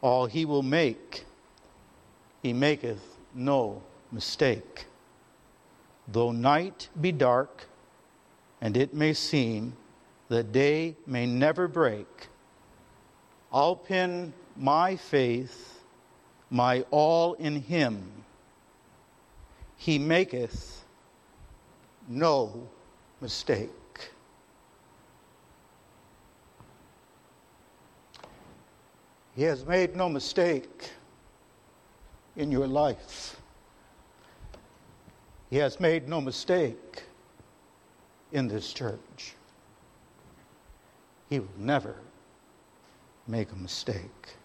all 0.01 0.27
He 0.27 0.45
will 0.45 0.63
make. 0.63 1.25
He 2.43 2.53
maketh 2.53 3.19
no 3.35 3.83
mistake. 4.11 4.87
Though 6.09 6.33
night 6.33 6.89
be 6.99 7.13
dark, 7.13 7.67
and 8.61 8.77
it 8.77 8.95
may 8.95 9.13
seem 9.13 9.75
that 10.29 10.53
day 10.53 10.97
may 11.07 11.27
never 11.27 11.69
break. 11.69 12.29
I'll 13.53 13.77
pin 13.77 14.33
my 14.57 14.97
faith, 14.97 15.83
my 16.51 16.85
all 16.91 17.35
in 17.35 17.63
him. 17.63 18.25
He 19.77 19.99
maketh 19.99 20.85
no 22.09 22.69
mistake. 23.21 23.71
He 29.37 29.43
has 29.43 29.67
made 29.67 29.95
no 29.95 30.09
mistake 30.09 30.91
in 32.37 32.51
your 32.51 32.67
life. 32.67 33.37
He 35.51 35.59
has 35.59 35.79
made 35.79 36.09
no 36.09 36.23
mistake 36.23 37.03
in 38.33 38.49
this 38.49 38.73
church. 38.73 39.35
He 41.29 41.41
will 41.41 41.49
never 41.59 41.97
make 43.29 43.53
a 43.53 43.57
mistake. 43.57 44.37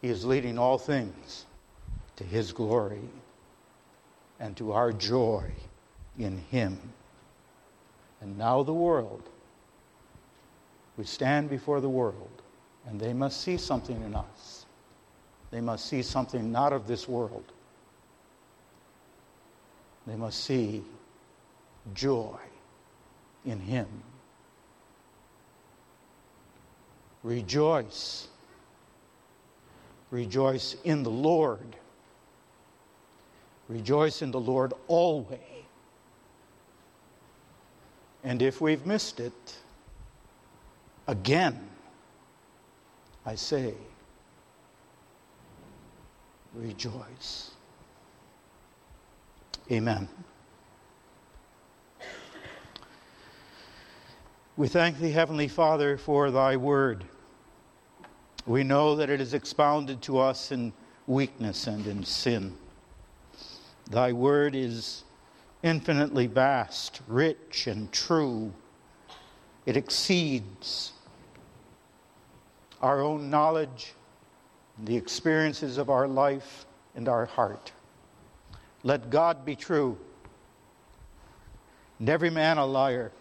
He 0.00 0.08
is 0.08 0.24
leading 0.24 0.58
all 0.58 0.78
things 0.78 1.44
to 2.16 2.24
His 2.24 2.52
glory 2.52 3.08
and 4.40 4.56
to 4.56 4.72
our 4.72 4.92
joy 4.92 5.52
in 6.18 6.38
Him. 6.50 6.78
And 8.22 8.38
now 8.38 8.62
the 8.62 8.72
world, 8.72 9.28
we 10.96 11.04
stand 11.04 11.50
before 11.50 11.82
the 11.82 11.88
world, 11.90 12.31
and 12.88 13.00
they 13.00 13.12
must 13.12 13.40
see 13.40 13.56
something 13.56 14.00
in 14.02 14.14
us. 14.14 14.66
They 15.50 15.60
must 15.60 15.86
see 15.86 16.02
something 16.02 16.50
not 16.50 16.72
of 16.72 16.86
this 16.86 17.06
world. 17.06 17.44
They 20.06 20.16
must 20.16 20.42
see 20.44 20.82
joy 21.94 22.38
in 23.44 23.60
Him. 23.60 23.86
Rejoice. 27.22 28.28
Rejoice 30.10 30.76
in 30.84 31.02
the 31.02 31.10
Lord. 31.10 31.76
Rejoice 33.68 34.22
in 34.22 34.30
the 34.30 34.40
Lord 34.40 34.72
always. 34.88 35.38
And 38.24 38.42
if 38.42 38.60
we've 38.60 38.84
missed 38.86 39.20
it, 39.20 39.56
again, 41.06 41.68
I 43.24 43.34
say, 43.36 43.74
rejoice. 46.54 47.52
Amen. 49.70 50.08
We 54.56 54.68
thank 54.68 54.98
thee, 54.98 55.10
Heavenly 55.12 55.48
Father, 55.48 55.96
for 55.96 56.30
thy 56.30 56.56
word. 56.56 57.04
We 58.44 58.64
know 58.64 58.96
that 58.96 59.08
it 59.08 59.20
is 59.20 59.34
expounded 59.34 60.02
to 60.02 60.18
us 60.18 60.50
in 60.50 60.72
weakness 61.06 61.66
and 61.68 61.86
in 61.86 62.04
sin. 62.04 62.56
Thy 63.88 64.12
word 64.12 64.54
is 64.54 65.04
infinitely 65.62 66.26
vast, 66.26 67.00
rich, 67.06 67.66
and 67.66 67.90
true. 67.92 68.52
It 69.64 69.76
exceeds 69.76 70.92
our 72.82 73.00
own 73.00 73.30
knowledge, 73.30 73.94
the 74.84 74.96
experiences 74.96 75.78
of 75.78 75.88
our 75.88 76.08
life, 76.08 76.66
and 76.94 77.08
our 77.08 77.26
heart. 77.26 77.72
Let 78.82 79.10
God 79.10 79.44
be 79.44 79.54
true, 79.54 79.96
and 81.98 82.08
every 82.08 82.30
man 82.30 82.58
a 82.58 82.66
liar. 82.66 83.12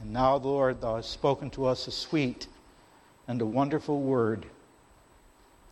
And 0.00 0.12
now, 0.12 0.36
Lord, 0.36 0.80
thou 0.80 0.96
hast 0.96 1.10
spoken 1.10 1.48
to 1.50 1.66
us 1.66 1.86
a 1.86 1.90
sweet 1.90 2.46
and 3.26 3.40
a 3.40 3.46
wonderful 3.46 4.02
word. 4.02 4.44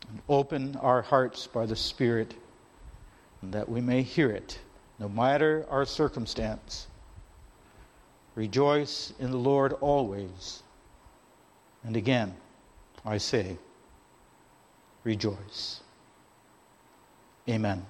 And 0.09 0.21
open 0.29 0.77
our 0.77 1.03
hearts 1.03 1.47
by 1.47 1.67
the 1.67 1.77
Spirit, 1.77 2.35
that 3.43 3.69
we 3.69 3.81
may 3.81 4.03
hear 4.03 4.31
it, 4.31 4.59
no 4.99 5.09
matter 5.09 5.67
our 5.69 5.85
circumstance. 5.85 6.87
Rejoice 8.35 9.13
in 9.19 9.31
the 9.31 9.37
Lord 9.37 9.75
always. 9.75 10.63
And 11.85 11.97
again, 11.97 12.35
I 13.05 13.19
say, 13.19 13.57
rejoice. 15.05 15.81
Amen. 17.49 17.85